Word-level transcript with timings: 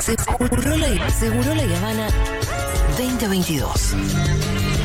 Seguro 0.00 0.76
la, 0.76 1.10
Seguro 1.10 1.54
la 1.54 1.76
Habana 1.76 2.08
2022. 2.96 4.79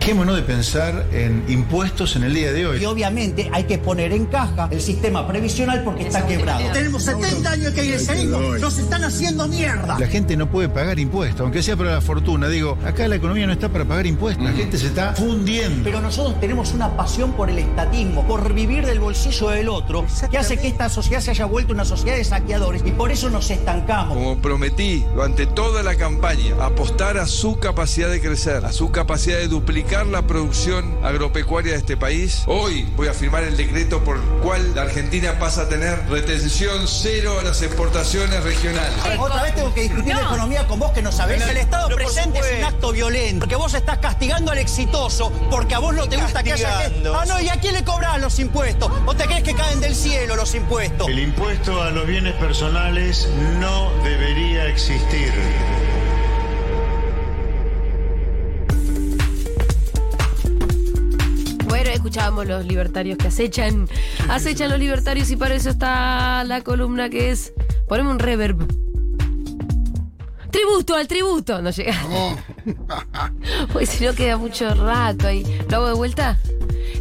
Dejémonos 0.00 0.34
de 0.34 0.42
pensar 0.42 1.06
en 1.12 1.44
impuestos 1.46 2.16
en 2.16 2.22
el 2.24 2.32
día 2.32 2.52
de 2.52 2.62
Y 2.62 2.64
hoy. 2.64 2.84
obviamente 2.86 3.50
hay 3.52 3.64
que 3.64 3.76
poner 3.76 4.12
en 4.14 4.24
caja 4.24 4.66
el 4.70 4.80
sistema 4.80 5.28
previsional 5.28 5.84
porque 5.84 6.04
está 6.04 6.26
quebrado. 6.26 6.72
Tenemos 6.72 7.04
70 7.04 7.50
años 7.50 7.74
que 7.74 7.98
seguimos, 7.98 8.58
nos 8.58 8.78
están 8.78 9.04
haciendo 9.04 9.46
mierda. 9.46 9.98
La 9.98 10.06
gente 10.06 10.38
no 10.38 10.50
puede 10.50 10.70
pagar 10.70 10.98
impuestos, 10.98 11.42
aunque 11.42 11.62
sea 11.62 11.76
para 11.76 11.92
la 11.92 12.00
fortuna. 12.00 12.48
Digo, 12.48 12.78
acá 12.84 13.06
la 13.08 13.16
economía 13.16 13.46
no 13.46 13.52
está 13.52 13.68
para 13.68 13.84
pagar 13.84 14.06
impuestos. 14.06 14.42
La 14.42 14.52
gente 14.52 14.78
se 14.78 14.86
está 14.86 15.12
fundiendo. 15.12 15.84
Pero 15.84 16.00
nosotros 16.00 16.40
tenemos 16.40 16.72
una 16.72 16.96
pasión 16.96 17.34
por 17.34 17.50
el 17.50 17.58
estatismo, 17.58 18.26
por 18.26 18.54
vivir 18.54 18.86
del 18.86 19.00
bolsillo 19.00 19.50
del 19.50 19.68
otro, 19.68 20.06
que 20.30 20.38
hace 20.38 20.56
que 20.56 20.66
esta 20.68 20.88
sociedad 20.88 21.20
se 21.20 21.32
haya 21.32 21.44
vuelto 21.44 21.74
una 21.74 21.84
sociedad 21.84 22.16
de 22.16 22.24
saqueadores 22.24 22.82
y 22.86 22.90
por 22.92 23.12
eso 23.12 23.28
nos 23.28 23.50
estancamos. 23.50 24.16
Como 24.16 24.38
prometí 24.38 25.04
durante 25.14 25.46
toda 25.46 25.82
la 25.82 25.94
campaña, 25.94 26.54
apostar 26.58 27.18
a 27.18 27.26
su 27.26 27.58
capacidad 27.58 28.08
de 28.08 28.22
crecer, 28.22 28.64
a 28.64 28.72
su 28.72 28.90
capacidad 28.90 29.36
de 29.36 29.46
duplicar 29.46 29.89
la 29.90 30.22
producción 30.22 30.98
agropecuaria 31.02 31.72
de 31.72 31.78
este 31.78 31.96
país. 31.96 32.44
Hoy 32.46 32.88
voy 32.94 33.08
a 33.08 33.12
firmar 33.12 33.42
el 33.42 33.56
decreto 33.56 34.04
por 34.04 34.18
el 34.18 34.22
cual 34.40 34.72
la 34.76 34.82
Argentina 34.82 35.36
pasa 35.40 35.62
a 35.62 35.68
tener 35.68 36.08
retención 36.08 36.86
cero 36.86 37.38
a 37.40 37.42
las 37.42 37.60
exportaciones 37.60 38.40
regionales. 38.44 38.94
Otra 39.18 39.42
vez 39.42 39.56
tengo 39.56 39.74
que 39.74 39.82
discutir 39.82 40.14
la 40.14 40.22
economía 40.22 40.64
con 40.68 40.78
vos 40.78 40.92
que 40.92 41.02
no 41.02 41.10
sabés. 41.10 41.42
El 41.42 41.56
Estado 41.56 41.88
presente 41.88 42.38
es 42.38 42.58
un 42.58 42.64
acto 42.64 42.92
violento. 42.92 43.40
Porque 43.40 43.56
vos 43.56 43.74
estás 43.74 43.98
castigando 43.98 44.52
al 44.52 44.58
exitoso 44.58 45.32
porque 45.50 45.74
a 45.74 45.80
vos 45.80 45.92
no 45.92 46.08
te 46.08 46.18
gusta 46.18 46.44
que 46.44 46.52
haya 46.52 46.70
gente. 46.82 47.08
Ah, 47.12 47.24
no, 47.26 47.40
¿y 47.40 47.48
a 47.48 47.58
quién 47.58 47.74
le 47.74 47.82
cobrás 47.82 48.20
los 48.20 48.38
impuestos? 48.38 48.92
¿O 49.06 49.14
te 49.14 49.24
crees 49.24 49.42
que 49.42 49.54
caen 49.54 49.80
del 49.80 49.96
cielo 49.96 50.36
los 50.36 50.54
impuestos? 50.54 51.08
El 51.08 51.18
impuesto 51.18 51.82
a 51.82 51.90
los 51.90 52.06
bienes 52.06 52.34
personales 52.34 53.28
no 53.58 53.90
debería 54.04 54.66
existir. 54.66 55.32
Escuchábamos 62.00 62.46
los 62.46 62.64
libertarios 62.64 63.18
que 63.18 63.28
acechan. 63.28 63.86
Acechan 64.28 64.70
los 64.70 64.78
libertarios 64.78 65.30
y 65.30 65.36
para 65.36 65.54
eso 65.54 65.68
está 65.68 66.42
la 66.44 66.62
columna 66.62 67.10
que 67.10 67.30
es. 67.30 67.52
Poneme 67.88 68.10
un 68.10 68.18
reverb. 68.18 68.66
Tributo 70.50 70.96
al 70.96 71.06
tributo. 71.06 71.60
No 71.60 71.70
llega. 71.70 71.94
Pues 73.72 73.90
si 73.90 74.04
no 74.04 74.14
queda 74.14 74.38
mucho 74.38 74.74
rato 74.74 75.26
ahí. 75.26 75.44
¿Lo 75.68 75.76
hago 75.76 75.86
de 75.88 75.94
vuelta? 75.94 76.38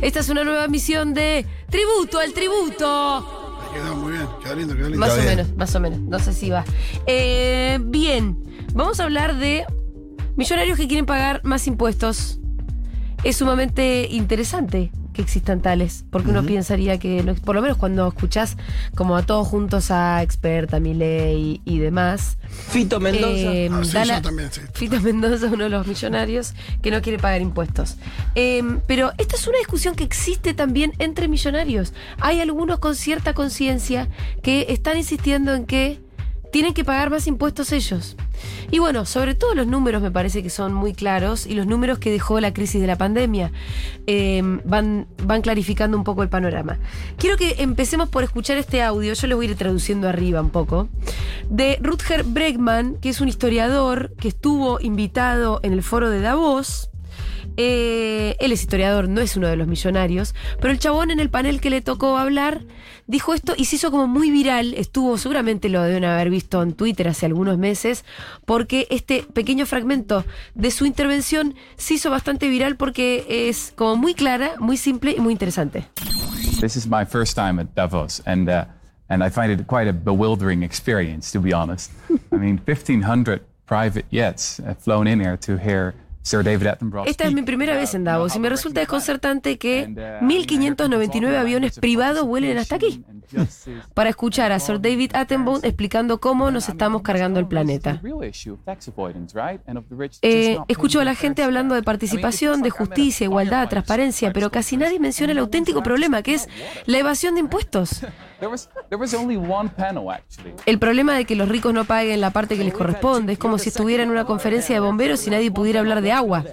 Esta 0.01 0.19
es 0.19 0.29
una 0.29 0.43
nueva 0.43 0.67
misión 0.67 1.13
de 1.13 1.45
Tributo 1.69 2.19
al 2.19 2.33
tributo. 2.33 3.57
Quedó 3.73 3.95
muy 3.95 4.13
bien, 4.13 4.27
quedó 4.43 4.55
lindo, 4.55 4.75
quedó 4.75 4.89
lindo. 4.89 4.99
Más 4.99 5.11
o 5.11 5.15
bien. 5.15 5.27
menos, 5.27 5.55
más 5.55 5.75
o 5.75 5.79
menos. 5.79 5.99
No 5.99 6.19
sé 6.19 6.33
si 6.33 6.49
va. 6.49 6.65
Eh, 7.05 7.79
bien, 7.81 8.37
vamos 8.73 8.99
a 8.99 9.03
hablar 9.03 9.37
de 9.37 9.65
millonarios 10.35 10.77
que 10.77 10.87
quieren 10.87 11.05
pagar 11.05 11.41
más 11.43 11.67
impuestos. 11.67 12.38
Es 13.23 13.37
sumamente 13.37 14.07
interesante 14.09 14.91
que 15.13 15.21
existan 15.21 15.61
tales, 15.61 16.05
porque 16.11 16.29
uno 16.29 16.41
pensaría 16.45 16.97
que, 16.99 17.21
no- 17.23 17.35
por 17.35 17.55
lo 17.55 17.61
menos 17.61 17.77
cuando 17.77 18.07
escuchás 18.07 18.55
como 18.95 19.17
a 19.17 19.23
todos 19.23 19.45
juntos 19.47 19.91
a 19.91 20.23
Experta, 20.23 20.79
Milei 20.79 21.61
y, 21.65 21.75
y 21.75 21.79
demás. 21.79 22.37
Fito 22.69 22.99
Mendoza. 23.01 23.27
eh, 23.53 23.69
Ah, 23.71 23.83
sí, 23.83 24.21
también, 24.21 24.49
sí. 24.51 24.61
Fito 24.73 25.01
Mendoza, 25.01 25.47
uno 25.47 25.65
de 25.65 25.69
los 25.69 25.85
millonarios 25.85 26.53
que 26.81 26.91
no 26.91 27.01
quiere 27.01 27.19
pagar 27.19 27.41
impuestos. 27.41 27.97
Eh, 28.35 28.63
pero 28.87 29.11
esta 29.17 29.35
es 29.35 29.45
una 29.47 29.57
discusión 29.57 29.95
que 29.95 30.05
existe 30.05 30.53
también 30.53 30.93
entre 30.99 31.27
millonarios. 31.27 31.93
Hay 32.21 32.39
algunos 32.39 32.79
con 32.79 32.95
cierta 32.95 33.33
conciencia 33.33 34.07
que 34.41 34.67
están 34.69 34.95
insistiendo 34.97 35.53
en 35.53 35.65
que 35.65 35.99
tienen 36.53 36.73
que 36.73 36.85
pagar 36.85 37.09
más 37.09 37.27
impuestos 37.27 37.73
ellos. 37.73 38.15
Y 38.71 38.79
bueno, 38.79 39.05
sobre 39.05 39.35
todo 39.35 39.55
los 39.55 39.67
números 39.67 40.01
me 40.01 40.11
parece 40.11 40.43
que 40.43 40.49
son 40.49 40.73
muy 40.73 40.93
claros 40.93 41.45
y 41.45 41.53
los 41.53 41.67
números 41.67 41.99
que 41.99 42.11
dejó 42.11 42.39
la 42.39 42.53
crisis 42.53 42.81
de 42.81 42.87
la 42.87 42.97
pandemia 42.97 43.51
eh, 44.07 44.41
van, 44.65 45.07
van 45.23 45.41
clarificando 45.41 45.97
un 45.97 46.03
poco 46.03 46.23
el 46.23 46.29
panorama. 46.29 46.77
Quiero 47.17 47.37
que 47.37 47.55
empecemos 47.59 48.09
por 48.09 48.23
escuchar 48.23 48.57
este 48.57 48.81
audio, 48.81 49.13
yo 49.13 49.27
lo 49.27 49.35
voy 49.35 49.47
a 49.47 49.49
ir 49.51 49.55
traduciendo 49.55 50.07
arriba 50.07 50.41
un 50.41 50.49
poco, 50.49 50.89
de 51.49 51.79
Rutger 51.81 52.23
Bregman, 52.23 52.95
que 52.95 53.09
es 53.09 53.21
un 53.21 53.27
historiador 53.27 54.13
que 54.19 54.27
estuvo 54.27 54.79
invitado 54.79 55.59
en 55.63 55.73
el 55.73 55.83
foro 55.83 56.09
de 56.09 56.21
Davos. 56.21 56.89
Eh, 57.61 58.37
él 58.39 58.53
es 58.53 58.61
historiador, 58.61 59.09
no 59.09 59.19
es 59.19 59.35
uno 59.35 59.49
de 59.49 59.57
los 59.57 59.67
millonarios, 59.67 60.33
pero 60.61 60.71
el 60.71 60.79
chabón 60.79 61.11
en 61.11 61.19
el 61.19 61.29
panel 61.29 61.59
que 61.59 61.69
le 61.69 61.81
tocó 61.81 62.17
hablar 62.17 62.61
dijo 63.05 63.33
esto 63.33 63.53
y 63.57 63.65
se 63.65 63.75
hizo 63.75 63.91
como 63.91 64.07
muy 64.07 64.31
viral, 64.31 64.73
estuvo, 64.75 65.17
seguramente 65.17 65.67
lo 65.67 65.83
deben 65.83 66.05
haber 66.05 66.29
visto 66.29 66.63
en 66.63 66.71
Twitter 66.71 67.09
hace 67.09 67.25
algunos 67.25 67.57
meses, 67.57 68.05
porque 68.45 68.87
este 68.89 69.23
pequeño 69.23 69.65
fragmento 69.65 70.23
de 70.55 70.71
su 70.71 70.85
intervención 70.85 71.53
se 71.75 71.95
hizo 71.95 72.09
bastante 72.09 72.47
viral 72.47 72.77
porque 72.77 73.25
es 73.27 73.73
como 73.75 73.97
muy 73.97 74.13
clara, 74.13 74.51
muy 74.59 74.77
simple 74.77 75.11
y 75.17 75.19
muy 75.19 75.33
interesante. 75.33 75.85
This 76.61 76.77
is 76.77 76.87
my 76.87 77.03
first 77.05 77.35
time 77.35 77.59
at 77.59 77.75
Davos, 77.75 78.21
and 78.25 78.47
uh, 78.47 78.63
and 79.09 79.21
I 79.21 79.29
find 79.29 79.51
it 79.51 79.67
quite 79.67 79.89
a 79.89 79.93
bewildering 79.93 80.63
experience, 80.63 81.29
to 81.33 81.41
be 81.41 81.53
honest. 81.53 81.91
I 82.31 82.37
mean, 82.37 82.61
1,500 82.65 83.41
private 83.65 84.05
jets 84.11 84.61
have 84.65 84.77
flown 84.77 85.07
in 85.07 85.19
here 85.19 85.35
to 85.39 85.57
hear. 85.57 85.93
Esta 87.05 87.25
es 87.25 87.33
mi 87.33 87.41
primera 87.41 87.75
vez 87.75 87.93
en 87.95 88.03
Davos 88.03 88.35
y 88.35 88.39
me 88.39 88.49
resulta 88.49 88.81
desconcertante 88.81 89.57
que 89.57 89.87
1.599 89.87 91.35
aviones 91.35 91.79
privados 91.79 92.25
vuelen 92.25 92.57
hasta 92.57 92.75
aquí 92.75 93.03
para 93.93 94.09
escuchar 94.09 94.51
a 94.51 94.59
Sir 94.59 94.81
David 94.81 95.11
Attenborough 95.15 95.63
explicando 95.63 96.19
cómo 96.19 96.51
nos 96.51 96.69
estamos 96.69 97.01
cargando 97.01 97.39
el 97.39 97.47
planeta. 97.47 98.01
Eh, 100.21 100.57
escucho 100.67 100.99
a 100.99 101.05
la 101.05 101.15
gente 101.15 101.43
hablando 101.43 101.75
de 101.75 101.83
participación, 101.83 102.61
de 102.61 102.69
justicia, 102.69 103.25
igualdad, 103.25 103.69
transparencia, 103.69 104.33
pero 104.33 104.51
casi 104.51 104.77
nadie 104.77 104.99
menciona 104.99 105.31
el 105.31 105.39
auténtico 105.39 105.83
problema, 105.83 106.21
que 106.21 106.35
es 106.35 106.49
la 106.85 106.97
evasión 106.97 107.35
de 107.35 107.41
impuestos. 107.41 108.01
There 108.39 108.49
was, 108.49 108.69
there 108.89 108.97
was 108.97 109.13
only 109.13 109.35
one 109.35 109.69
panel, 109.69 110.09
actually. 110.11 110.53
El 110.65 110.79
problema 110.79 111.15
de 111.15 111.25
que 111.25 111.35
los 111.35 111.49
ricos 111.49 111.73
no 111.73 111.83
paguen 111.83 112.21
la 112.21 112.31
parte 112.31 112.55
que 112.57 112.63
les 112.63 112.73
corresponde 112.73 113.33
es 113.33 113.39
como 113.39 113.57
si 113.57 113.69
estuviera 113.69 114.03
en 114.03 114.11
una 114.11 114.25
conferencia 114.25 114.73
de 114.75 114.79
bomberos 114.79 115.27
y 115.27 115.29
nadie 115.29 115.51
pudiera 115.51 115.81
hablar 115.81 116.01
de 116.01 116.13
agua. 116.13 116.45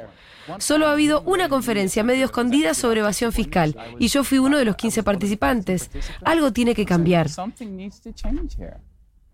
Solo 0.59 0.89
ha 0.89 0.93
habido 0.93 1.23
una 1.23 1.49
conferencia 1.49 2.03
medio 2.03 2.25
escondida 2.25 2.75
sobre 2.75 3.01
evasión 3.01 3.33
fiscal 3.33 3.77
y 3.99 4.09
yo 4.09 4.25
fui 4.25 4.39
uno 4.39 4.59
de 4.59 4.65
los 4.65 4.77
15 4.77 5.03
participantes. 5.03 5.91
Algo 6.25 6.53
tiene 6.53 6.75
que 6.75 6.85
cambiar. 6.85 7.29
Something 7.29 7.77
needs 7.77 8.01
to 8.01 8.13
change 8.13 8.57
here. 8.57 8.79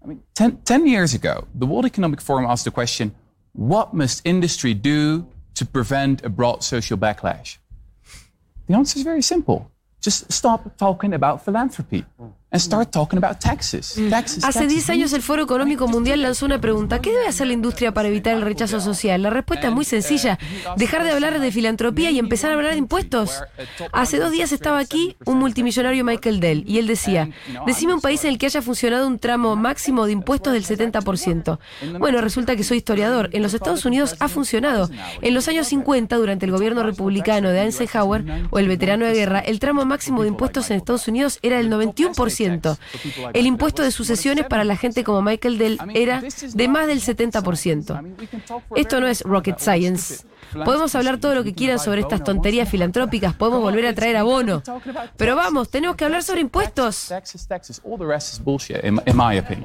I 0.05 0.09
mean, 0.09 0.23
ten, 0.35 0.59
10 0.65 0.87
years 0.87 1.15
ago, 1.15 1.47
the 1.59 1.67
World 1.67 1.87
Economic 1.87 2.21
Forum 2.21 2.47
asked 2.47 2.65
the 2.65 2.71
question 2.71 3.15
what 3.53 3.93
must 3.93 4.27
industry 4.27 4.75
do 4.75 5.27
to 5.55 5.65
prevent 5.65 6.25
a 6.25 6.29
broad 6.29 6.63
social 6.63 6.99
backlash? 6.99 7.59
The 8.67 8.75
answer 8.75 8.99
is 8.99 9.05
very 9.05 9.23
simple. 9.23 9.71
Just 10.01 10.33
stop 10.33 10.77
talking 10.77 11.15
about 11.15 11.45
philanthropy 11.45 12.05
and 12.53 12.61
start 12.61 12.91
talking 12.91 13.19
about 13.19 13.39
taxes. 13.41 13.99
Taxes, 14.11 14.45
Hace 14.45 14.61
taxes. 14.61 14.69
10 14.69 14.91
años 14.91 15.13
el 15.15 15.23
Foro 15.23 15.43
Económico 15.43 15.89
Mundial 15.89 16.21
lanzó 16.21 16.45
una 16.47 16.61
pregunta. 16.61 17.01
¿Qué 17.01 17.11
debe 17.11 17.27
hacer 17.27 17.47
la 17.47 17.55
industria 17.55 17.93
para 17.93 18.09
evitar 18.09 18.37
el 18.37 18.43
rechazo 18.43 18.81
social? 18.81 19.23
La 19.23 19.31
respuesta 19.31 19.69
es 19.69 19.73
muy 19.73 19.85
sencilla. 19.85 20.39
Dejar 20.77 21.03
de 21.05 21.13
hablar 21.13 21.41
de 21.41 21.51
filantropía 21.51 22.11
y 22.11 22.19
empezar 22.19 22.51
a 22.51 22.55
hablar 22.55 22.73
de 22.73 22.79
impuestos. 22.79 23.43
Hace 23.93 24.19
dos 24.19 24.31
días 24.33 24.53
estaba 24.53 24.79
aquí 24.79 25.17
un 25.25 25.39
multimillonario 25.39 26.05
Michael 26.05 26.41
Dell 26.41 26.65
y 26.67 26.79
él 26.79 26.87
decía, 26.87 27.31
decime 27.67 27.95
un 27.95 28.01
país 28.01 28.23
en 28.25 28.31
el 28.31 28.39
que 28.39 28.47
haya 28.47 28.61
funcionado 28.61 29.07
un 29.07 29.19
tramo 29.19 29.57
máximo 29.57 30.05
de 30.05 30.13
impuestos 30.13 30.53
del 30.53 30.65
70%. 30.65 31.59
Bueno, 31.99 32.21
resulta 32.21 32.55
que 32.55 32.65
soy 32.65 32.79
historiador. 32.79 33.31
En 33.33 33.43
los 33.43 33.55
Estados 33.55 33.87
Unidos 33.87 34.17
ha 34.21 34.29
funcionado. 34.29 34.91
En 35.23 35.33
los 35.33 35.49
años 35.49 35.69
50, 35.69 36.17
durante 36.17 36.45
el 36.45 36.53
gobierno 36.53 36.83
republicano 36.83 37.49
de 37.49 37.63
Eisenhower 37.63 38.25
o 38.51 38.59
el 38.59 38.69
veterano 38.69 39.07
de 39.07 39.15
guerra, 39.15 39.39
el 39.41 39.59
tramo 39.59 39.87
máximo 39.87 40.23
de 40.23 40.29
impuestos 40.29 40.71
en 40.71 40.77
Estados 40.77 41.09
Unidos 41.09 41.39
era 41.43 41.57
del 41.57 41.71
91%. 41.71 42.42
El 43.33 43.47
impuesto 43.47 43.83
de 43.83 43.91
sucesiones 43.91 44.47
para 44.47 44.65
la 44.65 44.77
gente 44.77 45.05
como 45.05 45.23
Michael 45.23 45.59
Dell 45.59 45.79
era 45.95 46.21
de 46.21 46.69
más 46.69 46.87
del 46.87 47.01
70%. 47.01 48.17
Esto 48.77 49.01
no 49.01 49.09
es 49.09 49.23
rocket 49.23 49.59
science. 49.59 50.25
Podemos 50.65 50.95
hablar 50.95 51.19
todo 51.19 51.35
lo 51.35 51.45
que 51.45 51.55
quieran 51.55 51.79
sobre 51.79 52.03
estas 52.03 52.23
tonterías 52.25 52.69
filantrópicas, 52.69 53.35
podemos 53.35 53.61
volver 53.61 53.87
a 53.87 53.95
traer 53.95 54.17
abono. 54.17 54.63
Pero 55.17 55.35
vamos, 55.37 55.71
tenemos 55.71 55.97
que 55.97 56.05
hablar 56.05 56.23
sobre 56.23 56.41
impuestos. 56.43 57.13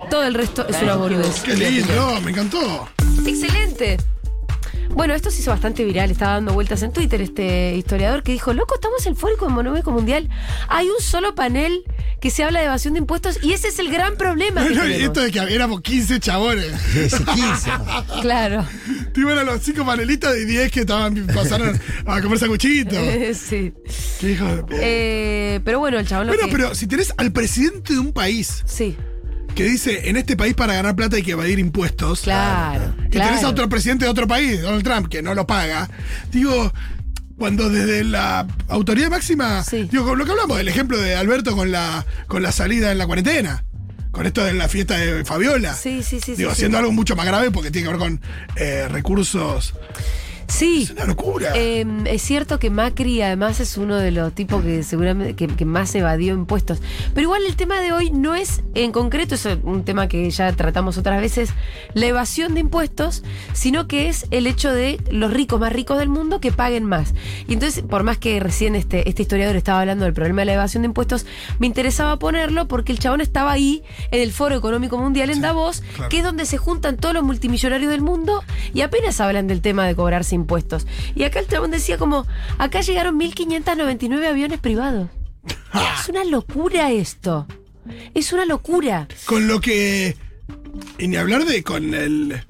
Todo 0.09 0.23
el 0.23 0.33
resto 0.33 0.67
es 0.67 0.81
una 0.81 0.95
boludez. 0.95 1.41
Qué 1.41 1.55
lindo, 1.55 2.21
me 2.21 2.31
encantó. 2.31 2.89
Excelente. 3.25 3.97
Bueno, 4.89 5.13
esto 5.13 5.29
se 5.29 5.41
hizo 5.41 5.51
bastante 5.51 5.85
viral, 5.85 6.09
estaba 6.09 6.33
dando 6.33 6.53
vueltas 6.53 6.81
en 6.81 6.91
Twitter 6.91 7.21
este 7.21 7.75
historiador 7.75 8.23
que 8.23 8.31
dijo, 8.31 8.53
loco, 8.53 8.75
estamos 8.75 9.05
en 9.05 9.11
el 9.13 9.17
Foro 9.17 9.33
Económico 9.35 9.91
Mundial, 9.91 10.27
hay 10.69 10.87
un 10.87 10.99
solo 11.01 11.35
panel 11.35 11.83
que 12.19 12.31
se 12.31 12.43
habla 12.43 12.59
de 12.59 12.65
evasión 12.65 12.93
de 12.95 12.99
impuestos 13.01 13.37
y 13.43 13.53
ese 13.53 13.67
es 13.67 13.77
el 13.79 13.91
gran 13.91 14.15
problema. 14.17 14.63
que 14.63 14.69
No, 14.73 14.75
y 14.75 14.91
tenemos". 14.93 15.01
esto 15.03 15.21
de 15.21 15.31
que 15.31 15.39
éramos 15.53 15.81
15 15.81 16.19
chabones. 16.19 16.73
Ese 16.95 17.23
15. 17.23 17.69
Claro. 18.21 18.65
Tipo 19.13 19.29
eran 19.29 19.45
los 19.45 19.61
5 19.61 19.85
panelistas 19.85 20.33
de 20.33 20.45
10 20.45 20.71
que 20.71 20.79
estaban, 20.81 21.27
pasaron 21.27 21.79
a 22.05 22.21
comer 22.21 22.39
sanguchitos. 22.39 22.97
sí. 23.37 23.73
Qué 24.19 24.31
hijo 24.31 24.45
de 24.47 24.61
puta. 24.63 24.75
Eh, 24.81 25.59
pero 25.63 25.79
bueno, 25.79 25.99
el 25.99 26.07
chabón 26.07 26.27
lo 26.27 26.33
Bueno, 26.33 26.47
que- 26.47 26.51
pero 26.51 26.73
si 26.75 26.87
tenés 26.87 27.13
al 27.17 27.31
presidente 27.31 27.93
de 27.93 27.99
un 27.99 28.13
país 28.13 28.63
Sí. 28.65 28.97
Que 29.57 29.63
dice, 29.63 30.07
en 30.07 30.17
este 30.17 30.37
país 30.37 30.53
para 30.53 30.75
ganar 30.75 30.95
plata 30.95 31.15
hay 31.15 31.23
que 31.23 31.31
evadir 31.31 31.57
impuestos. 31.57 32.21
Claro. 32.21 32.93
Y 33.07 33.09
claro. 33.09 33.29
tenés 33.31 33.43
a 33.43 33.49
otro 33.49 33.67
presidente 33.67 34.05
de 34.05 34.11
otro 34.11 34.27
país, 34.27 34.61
Donald 34.61 34.83
Trump, 34.83 35.07
que 35.07 35.23
no 35.23 35.33
lo 35.33 35.47
paga. 35.47 35.89
Digo, 36.31 36.71
cuando 37.39 37.67
desde 37.67 38.03
la 38.03 38.45
autoridad 38.67 39.09
máxima, 39.09 39.63
Sí. 39.63 39.87
digo, 39.91 40.05
con 40.05 40.19
lo 40.19 40.25
que 40.25 40.31
hablamos, 40.31 40.57
del 40.57 40.67
ejemplo 40.67 40.99
de 40.99 41.15
Alberto 41.15 41.55
con 41.55 41.71
la, 41.71 42.05
con 42.27 42.43
la 42.43 42.51
salida 42.51 42.91
en 42.91 42.99
la 42.99 43.07
cuarentena, 43.07 43.65
con 44.11 44.27
esto 44.27 44.43
de 44.43 44.53
la 44.53 44.69
fiesta 44.69 44.95
de 44.95 45.25
Fabiola. 45.25 45.73
Sí, 45.73 46.03
sí, 46.03 46.19
sí. 46.19 46.35
Digo, 46.35 46.51
sí, 46.51 46.53
haciendo 46.53 46.77
sí. 46.77 46.81
algo 46.81 46.91
mucho 46.91 47.15
más 47.15 47.25
grave 47.25 47.49
porque 47.49 47.71
tiene 47.71 47.87
que 47.87 47.93
ver 47.93 47.99
con 47.99 48.21
eh, 48.57 48.87
recursos. 48.91 49.73
Sí. 50.47 50.83
Es 50.83 50.91
una 50.91 51.05
locura. 51.05 51.51
Eh, 51.55 51.85
es 52.05 52.21
cierto 52.21 52.57
que 52.59 52.69
Macri 52.69 53.21
además 53.21 53.59
es 53.59 53.77
uno 53.77 53.97
de 53.97 54.11
los 54.11 54.33
tipos 54.33 54.63
que 54.63 54.81
seguramente 54.83 55.35
que, 55.35 55.47
que 55.47 55.65
más 55.65 55.93
evadió 55.95 56.33
impuestos. 56.33 56.81
Pero 57.13 57.25
igual 57.25 57.45
el 57.45 57.55
tema 57.55 57.81
de 57.81 57.91
hoy 57.91 58.11
no 58.11 58.33
es 58.35 58.63
en 58.73 58.91
concreto, 58.91 59.35
es 59.35 59.45
un 59.63 59.83
tema 59.83 60.07
que 60.07 60.29
ya 60.29 60.51
tratamos 60.53 60.97
otras 60.97 61.21
veces, 61.21 61.49
la 61.93 62.05
evasión 62.05 62.53
de 62.53 62.61
impuestos, 62.61 63.23
sino 63.53 63.87
que 63.87 64.07
es 64.07 64.25
el 64.31 64.47
hecho 64.47 64.71
de 64.71 64.99
los 65.11 65.33
ricos 65.33 65.59
más 65.59 65.73
ricos 65.73 65.99
del 65.99 66.09
mundo 66.09 66.39
que 66.39 66.51
paguen 66.51 66.85
más. 66.85 67.13
Y 67.47 67.53
entonces, 67.53 67.83
por 67.83 68.03
más 68.03 68.17
que 68.17 68.39
recién 68.39 68.75
este, 68.75 69.07
este 69.09 69.23
historiador 69.23 69.55
estaba 69.55 69.81
hablando 69.81 70.05
del 70.05 70.13
problema 70.13 70.41
de 70.41 70.45
la 70.45 70.53
evasión 70.53 70.83
de 70.83 70.87
impuestos, 70.87 71.25
me 71.59 71.67
interesaba 71.67 72.17
ponerlo 72.17 72.67
porque 72.67 72.91
el 72.93 72.99
chabón 72.99 73.21
estaba 73.21 73.51
ahí 73.51 73.83
en 74.11 74.21
el 74.21 74.31
Foro 74.31 74.55
Económico 74.55 74.97
Mundial 74.97 75.29
en 75.29 75.41
Davos, 75.41 75.81
claro. 75.95 76.09
que 76.09 76.19
es 76.19 76.23
donde 76.23 76.45
se 76.45 76.57
juntan 76.57 76.97
todos 76.97 77.13
los 77.13 77.23
multimillonarios 77.23 77.91
del 77.91 78.01
mundo 78.01 78.43
y 78.73 78.81
apenas 78.81 79.19
hablan 79.19 79.47
del 79.47 79.61
tema 79.61 79.85
de 79.85 79.95
cobrarse 79.95 80.36
impuestos. 80.37 80.87
Y 81.15 81.23
acá 81.23 81.39
el 81.39 81.47
chabón 81.47 81.71
decía 81.71 81.97
como, 81.97 82.25
acá 82.57 82.81
llegaron 82.81 83.19
1.599 83.19 84.25
aviones 84.27 84.59
privados. 84.59 85.09
Es 85.73 86.09
una 86.09 86.23
locura 86.23 86.91
esto. 86.91 87.45
Es 88.13 88.31
una 88.33 88.45
locura. 88.45 89.07
Con 89.25 89.47
lo 89.47 89.59
que. 89.61 90.15
Y 90.97 91.07
ni 91.07 91.15
hablar 91.17 91.45
de 91.45 91.63
con 91.63 91.93
el. 91.93 92.41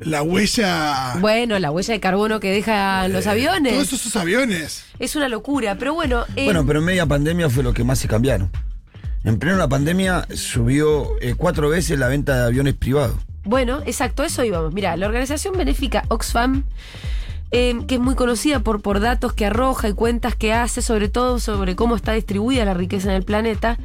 La 0.00 0.22
huella. 0.22 1.14
Bueno, 1.20 1.58
la 1.58 1.70
huella 1.70 1.94
de 1.94 2.00
carbono 2.00 2.40
que 2.40 2.50
dejan 2.50 3.12
los 3.12 3.26
aviones. 3.26 3.72
Todos 3.74 3.92
esos 3.92 4.16
aviones. 4.16 4.84
Es 4.98 5.14
una 5.16 5.28
locura, 5.28 5.76
pero 5.78 5.94
bueno. 5.94 6.24
eh, 6.36 6.44
Bueno, 6.44 6.66
pero 6.66 6.80
en 6.80 6.84
media 6.86 7.06
pandemia 7.06 7.48
fue 7.48 7.62
lo 7.62 7.72
que 7.72 7.84
más 7.84 7.98
se 8.00 8.08
cambiaron. 8.08 8.50
En 9.24 9.38
plena 9.38 9.68
pandemia 9.68 10.26
subió 10.34 11.16
eh, 11.20 11.34
cuatro 11.36 11.68
veces 11.68 11.98
la 11.98 12.08
venta 12.08 12.36
de 12.36 12.46
aviones 12.46 12.74
privados. 12.74 13.16
Bueno, 13.44 13.80
exacto, 13.86 14.24
eso 14.24 14.44
íbamos. 14.44 14.72
Mira, 14.74 14.96
la 14.96 15.06
organización 15.06 15.56
benéfica 15.56 16.04
Oxfam, 16.08 16.64
eh, 17.52 17.78
que 17.86 17.96
es 17.96 18.00
muy 18.00 18.14
conocida 18.14 18.60
por, 18.60 18.80
por 18.80 19.00
datos 19.00 19.34
que 19.34 19.46
arroja 19.46 19.88
y 19.88 19.92
cuentas 19.92 20.34
que 20.34 20.52
hace, 20.52 20.82
sobre 20.82 21.08
todo 21.08 21.38
sobre 21.38 21.76
cómo 21.76 21.96
está 21.96 22.12
distribuida 22.12 22.64
la 22.64 22.74
riqueza 22.74 23.10
en 23.10 23.16
el 23.16 23.24
planeta, 23.24 23.78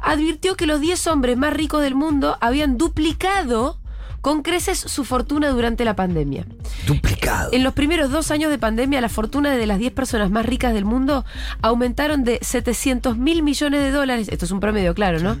advirtió 0.00 0.56
que 0.56 0.66
los 0.66 0.80
10 0.80 1.06
hombres 1.08 1.36
más 1.36 1.52
ricos 1.52 1.82
del 1.82 1.94
mundo 1.94 2.36
habían 2.40 2.76
duplicado 2.78 3.78
con 4.20 4.42
creces 4.42 4.78
su 4.78 5.04
fortuna 5.04 5.48
durante 5.48 5.84
la 5.84 5.96
pandemia. 5.96 6.44
Duplicado. 6.86 7.50
En 7.52 7.62
los 7.62 7.72
primeros 7.72 8.10
dos 8.10 8.30
años 8.30 8.50
de 8.50 8.58
pandemia, 8.58 9.00
la 9.00 9.08
fortuna 9.08 9.52
de 9.52 9.66
las 9.66 9.78
10 9.78 9.92
personas 9.92 10.30
más 10.30 10.44
ricas 10.44 10.74
del 10.74 10.84
mundo 10.84 11.24
aumentaron 11.62 12.24
de 12.24 12.38
700 12.42 13.16
mil 13.16 13.42
millones 13.42 13.80
de 13.80 13.90
dólares, 13.90 14.28
esto 14.28 14.44
es 14.44 14.50
un 14.50 14.60
promedio 14.60 14.94
claro, 14.94 15.20
¿no? 15.20 15.38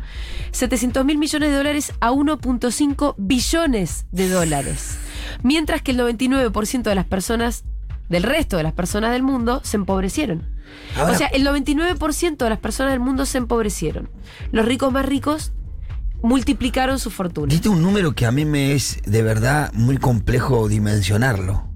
700 0.52 1.04
mil 1.04 1.18
millones 1.18 1.50
de 1.50 1.56
dólares 1.56 1.92
a 2.00 2.12
1.5 2.12 3.14
billones 3.18 4.06
de 4.12 4.28
dólares. 4.28 4.98
Mientras 5.42 5.82
que 5.82 5.92
el 5.92 5.98
99% 5.98 6.82
de 6.82 6.94
las 6.94 7.04
personas, 7.06 7.64
del 8.08 8.22
resto 8.22 8.56
de 8.56 8.62
las 8.62 8.72
personas 8.72 9.12
del 9.12 9.22
mundo, 9.22 9.60
se 9.64 9.76
empobrecieron. 9.76 10.46
Ahora- 10.96 11.12
o 11.12 11.16
sea, 11.18 11.26
el 11.28 11.44
99% 11.44 12.44
de 12.44 12.50
las 12.50 12.58
personas 12.58 12.92
del 12.92 13.00
mundo 13.00 13.26
se 13.26 13.38
empobrecieron. 13.38 14.10
Los 14.52 14.64
ricos 14.66 14.92
más 14.92 15.04
ricos 15.06 15.52
multiplicaron 16.22 16.98
su 16.98 17.10
fortuna. 17.10 17.50
Diste 17.50 17.68
un 17.68 17.82
número 17.82 18.12
que 18.14 18.26
a 18.26 18.32
mí 18.32 18.44
me 18.44 18.72
es 18.72 19.00
de 19.06 19.22
verdad 19.22 19.72
muy 19.72 19.98
complejo 19.98 20.68
dimensionarlo. 20.68 21.67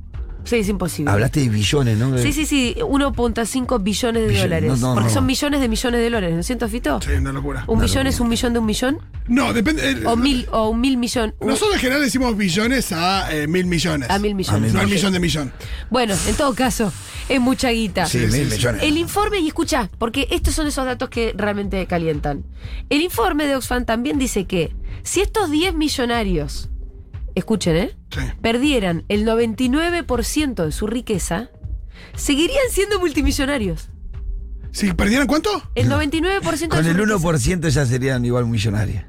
Sí, 0.44 0.56
es 0.56 0.68
imposible. 0.68 1.10
Hablaste 1.10 1.40
de 1.40 1.48
billones, 1.48 1.98
¿no? 1.98 2.18
Sí, 2.18 2.32
sí, 2.32 2.46
sí, 2.46 2.74
1.5 2.80 3.82
billones 3.82 4.28
de 4.28 4.38
dólares. 4.40 4.68
no, 4.80 4.88
no, 4.88 4.94
porque 4.94 5.08
no. 5.08 5.14
son 5.14 5.26
millones 5.26 5.60
de 5.60 5.68
millones 5.68 6.00
de 6.00 6.04
dólares, 6.04 6.34
¿no 6.34 6.40
es 6.40 6.46
cierto, 6.46 6.68
Fito? 6.68 7.00
Sí, 7.00 7.12
una 7.12 7.32
locura. 7.32 7.64
¿Un 7.66 7.80
billón 7.80 8.06
es 8.06 8.20
un 8.20 8.28
millón 8.28 8.52
de 8.52 8.58
un 8.58 8.66
millón? 8.66 8.98
No, 9.28 9.52
depende. 9.52 9.88
eh, 9.90 10.02
¿O 10.06 10.16
mil, 10.16 10.46
o 10.50 10.68
un 10.70 10.80
mil 10.80 10.96
millón? 10.96 11.34
Un- 11.38 11.48
Nosotros 11.48 11.74
en 11.76 11.80
general 11.80 12.02
decimos 12.02 12.36
billones 12.36 12.90
a 12.92 13.32
eh, 13.34 13.46
mil 13.46 13.66
millones. 13.66 14.10
A 14.10 14.18
mil 14.18 14.34
millones. 14.34 14.72
No 14.72 14.80
al 14.80 14.86
Ok. 14.86 14.92
millón 14.92 15.12
de 15.12 15.20
millón. 15.20 15.52
Bueno, 15.90 16.14
en 16.26 16.34
todo 16.34 16.54
caso, 16.54 16.92
es 17.28 17.40
mucha 17.40 17.70
guita. 17.70 18.06
Sí, 18.06 18.18
mil 18.18 18.46
millones. 18.48 18.82
El 18.82 18.96
informe, 18.98 19.38
y 19.38 19.46
escucha, 19.48 19.90
porque 19.98 20.26
estos 20.30 20.54
son 20.54 20.66
esos 20.66 20.84
datos 20.84 21.08
que 21.08 21.32
realmente 21.36 21.86
calientan. 21.86 22.44
El 22.90 23.00
informe 23.02 23.46
de 23.46 23.54
Oxfam 23.56 23.84
también 23.84 24.18
dice 24.18 24.44
que 24.46 24.74
si 25.04 25.20
estos 25.20 25.50
10 25.50 25.74
millonarios, 25.74 26.68
escuchen, 27.34 27.76
¿eh? 27.76 27.96
Sí. 28.10 28.20
Perdieran 28.40 29.04
el 29.08 29.24
99% 29.26 30.64
de 30.64 30.72
su 30.72 30.86
riqueza, 30.86 31.50
seguirían 32.14 32.64
siendo 32.70 32.98
multimillonarios. 33.00 33.88
Si 34.70 34.92
perdieran 34.94 35.26
cuánto? 35.26 35.50
El 35.74 35.88
99% 35.90 36.68
Con 36.68 36.82
de 36.84 36.90
el 36.90 36.96
su 36.96 37.02
riqueza. 37.04 37.28
1% 37.28 37.68
ya 37.68 37.86
serían 37.86 38.24
igual 38.24 38.46
millonarias. 38.46 39.04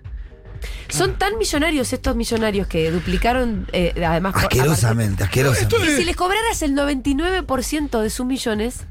Son 0.89 1.17
tan 1.17 1.37
millonarios 1.37 1.91
estos 1.91 2.15
millonarios 2.15 2.67
que 2.67 2.91
duplicaron, 2.91 3.67
eh, 3.73 3.93
además. 4.05 4.33
por- 4.33 4.43
Asquerosamente, 4.43 5.23
asquerosamente. 5.23 5.75
que 5.77 5.97
si 5.97 6.05
les 6.05 6.15
cobraras 6.15 6.61
el 6.61 6.73
99% 6.75 8.01
de 8.01 8.09
sus 8.09 8.25
millones, 8.25 8.81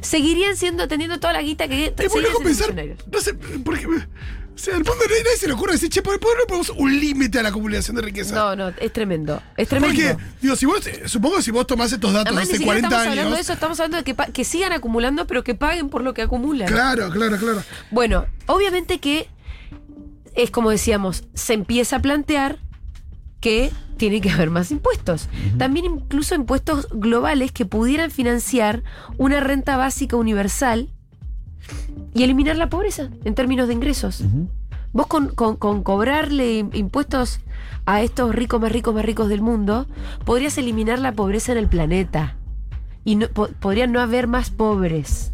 seguirían 0.00 0.56
siendo 0.56 0.88
teniendo 0.88 1.20
toda 1.20 1.32
la 1.34 1.42
guita 1.42 1.68
que 1.68 1.92
Es 1.98 2.10
muy 2.12 2.22
loco 2.22 2.38
pensar. 2.42 2.68
millonarios. 2.70 2.98
No 3.12 3.20
sé, 3.20 3.34
porque. 3.34 3.86
O 4.60 4.62
sea, 4.62 4.76
al 4.76 4.84
fondo 4.84 5.04
nadie, 5.08 5.22
nadie 5.24 5.38
se 5.38 5.46
le 5.46 5.54
ocurre 5.54 5.72
decir, 5.72 5.88
che, 5.88 6.02
¿por 6.02 6.20
qué 6.20 6.26
no 6.26 6.46
ponemos 6.46 6.68
un 6.76 7.00
límite 7.00 7.38
a 7.38 7.42
la 7.42 7.48
acumulación 7.48 7.96
de 7.96 8.02
riqueza? 8.02 8.34
No, 8.34 8.54
no, 8.54 8.68
es 8.68 8.92
tremendo. 8.92 9.42
Es 9.56 9.68
tremendo. 9.68 9.96
Porque, 9.96 10.22
digo, 10.42 10.54
si 10.54 10.66
vos, 10.66 10.80
supongo 11.06 11.36
que 11.36 11.42
si 11.42 11.50
vos 11.50 11.66
tomás 11.66 11.90
estos 11.92 12.12
datos 12.12 12.26
Además, 12.26 12.48
de 12.48 12.52
ni 12.52 12.56
hace 12.56 12.58
siquiera 12.58 12.88
40 12.88 12.88
estamos 12.88 13.06
años. 13.06 13.18
hablando 13.18 13.36
de 13.36 13.40
eso, 13.40 13.52
estamos 13.54 13.80
hablando 13.80 14.02
de 14.02 14.32
que 14.32 14.44
sigan 14.44 14.72
acumulando, 14.72 15.26
pero 15.26 15.42
que 15.44 15.54
paguen 15.54 15.88
por 15.88 16.02
lo 16.02 16.12
que 16.12 16.20
acumulan. 16.20 16.68
Claro, 16.68 17.08
claro, 17.08 17.38
claro. 17.38 17.62
Bueno, 17.90 18.26
obviamente 18.46 19.00
que 19.00 19.28
es 20.34 20.50
como 20.50 20.70
decíamos, 20.70 21.24
se 21.34 21.54
empieza 21.54 21.96
a 21.96 22.02
plantear 22.02 22.58
que 23.40 23.72
tiene 23.96 24.20
que 24.20 24.30
haber 24.30 24.50
más 24.50 24.70
impuestos. 24.70 25.28
También 25.58 25.86
incluso 25.86 26.34
impuestos 26.34 26.88
globales 26.92 27.52
que 27.52 27.64
pudieran 27.66 28.10
financiar 28.10 28.82
una 29.16 29.40
renta 29.40 29.76
básica 29.76 30.16
universal 30.16 30.90
y 32.14 32.22
eliminar 32.24 32.56
la 32.56 32.68
pobreza 32.68 33.08
en 33.24 33.34
términos 33.34 33.68
de 33.68 33.74
ingresos. 33.74 34.22
Vos 34.92 35.06
con, 35.06 35.28
con- 35.28 35.56
con 35.56 35.82
cobrarle 35.82 36.60
im- 36.60 36.74
impuestos 36.74 37.40
a 37.86 38.02
estos 38.02 38.34
ricos 38.34 38.60
más 38.60 38.72
ricos 38.72 38.94
más 38.94 39.04
ricos 39.04 39.28
del 39.28 39.40
mundo, 39.40 39.86
podrías 40.24 40.58
eliminar 40.58 40.98
la 40.98 41.12
pobreza 41.12 41.52
en 41.52 41.58
el 41.58 41.68
planeta. 41.68 42.36
Y 43.04 43.16
no, 43.16 43.28
po- 43.28 43.48
podrían 43.60 43.92
no 43.92 44.00
haber 44.00 44.26
más 44.26 44.50
pobres. 44.50 45.32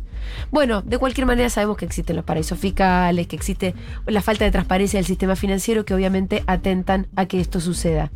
Bueno, 0.51 0.83
de 0.83 0.99
cualquier 0.99 1.27
manera 1.27 1.49
sabemos 1.51 1.77
que 1.77 1.85
existen 1.87 2.15
los 2.17 2.25
paraísos 2.25 2.59
fiscales, 2.59 3.27
que 3.27 3.37
existe 3.37 3.75
la 4.07 4.21
falta 4.23 4.45
de 4.45 4.51
transparencia 4.51 4.99
del 4.99 5.07
sistema 5.07 5.35
financiero 5.37 5.85
que 5.85 5.95
obviamente 5.95 6.45
atentan 6.47 7.07
a 7.17 7.27
que 7.27 7.41
esto 7.41 7.61
suceda. 7.61 8.13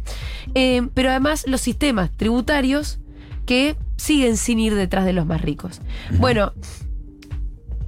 Eh, 0.55 0.87
pero 0.95 1.11
además 1.11 1.45
los 1.49 1.61
sistemas 1.61 2.11
tributarios 2.17 2.99
que 3.47 3.77
siguen 3.97 4.37
sin 4.37 4.61
ir 4.61 4.75
detrás 4.75 5.05
de 5.07 5.13
los 5.15 5.25
más 5.27 5.41
ricos. 5.41 5.81
Bueno, 6.19 6.53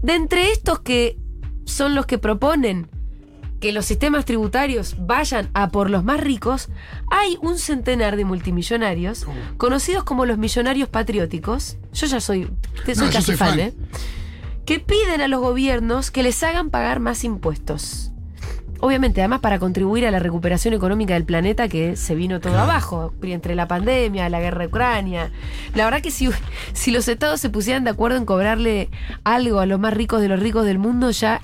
de 0.02 0.14
entre 0.14 0.50
estos 0.52 0.80
que 0.80 1.16
son 1.64 1.94
los 1.94 2.06
que 2.06 2.18
proponen 2.18 2.88
que 3.60 3.70
los 3.72 3.86
sistemas 3.86 4.24
tributarios 4.24 4.96
vayan 4.98 5.48
a 5.54 5.68
por 5.68 5.88
los 5.88 6.02
más 6.02 6.20
ricos, 6.20 6.68
hay 7.12 7.38
un 7.42 7.58
centenar 7.58 8.16
de 8.16 8.24
multimillonarios, 8.24 9.24
conocidos 9.56 10.02
como 10.02 10.26
los 10.26 10.36
millonarios 10.36 10.88
patrióticos. 10.88 11.76
Yo 11.92 12.06
ya 12.08 12.20
soy, 12.20 12.50
te- 12.84 12.96
soy 12.96 13.06
No, 13.06 13.12
casi 13.12 13.34
fan. 13.36 13.60
¿eh? 13.60 13.72
Que 14.66 14.80
piden 14.80 15.20
a 15.20 15.28
los 15.28 15.40
gobiernos 15.40 16.10
que 16.10 16.24
les 16.24 16.42
hagan 16.42 16.70
pagar 16.70 16.98
más 16.98 17.22
impuestos. 17.24 18.11
Obviamente, 18.84 19.20
además 19.20 19.38
para 19.38 19.60
contribuir 19.60 20.08
a 20.08 20.10
la 20.10 20.18
recuperación 20.18 20.74
económica 20.74 21.14
del 21.14 21.24
planeta 21.24 21.68
que 21.68 21.94
se 21.94 22.16
vino 22.16 22.40
todo 22.40 22.58
abajo, 22.58 23.14
entre 23.22 23.54
la 23.54 23.68
pandemia, 23.68 24.28
la 24.28 24.40
guerra 24.40 24.62
de 24.62 24.66
Ucrania. 24.66 25.30
La 25.76 25.84
verdad 25.84 26.02
que 26.02 26.10
si, 26.10 26.28
si 26.72 26.90
los 26.90 27.06
estados 27.06 27.40
se 27.40 27.48
pusieran 27.48 27.84
de 27.84 27.90
acuerdo 27.90 28.18
en 28.18 28.24
cobrarle 28.24 28.90
algo 29.22 29.60
a 29.60 29.66
los 29.66 29.78
más 29.78 29.94
ricos 29.94 30.20
de 30.20 30.26
los 30.26 30.40
ricos 30.40 30.66
del 30.66 30.80
mundo, 30.80 31.12
ya 31.12 31.40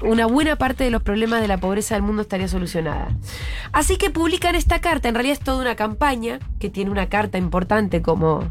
una 0.00 0.24
buena 0.24 0.56
parte 0.56 0.84
de 0.84 0.90
los 0.90 1.02
problemas 1.02 1.42
de 1.42 1.48
la 1.48 1.58
pobreza 1.58 1.96
del 1.96 2.02
mundo 2.02 2.22
estaría 2.22 2.48
solucionada. 2.48 3.14
Así 3.72 3.98
que 3.98 4.08
publican 4.08 4.54
esta 4.54 4.80
carta, 4.80 5.10
en 5.10 5.16
realidad 5.16 5.36
es 5.38 5.44
toda 5.44 5.60
una 5.60 5.76
campaña, 5.76 6.38
que 6.58 6.70
tiene 6.70 6.90
una 6.90 7.10
carta 7.10 7.36
importante 7.36 8.00
como, 8.00 8.50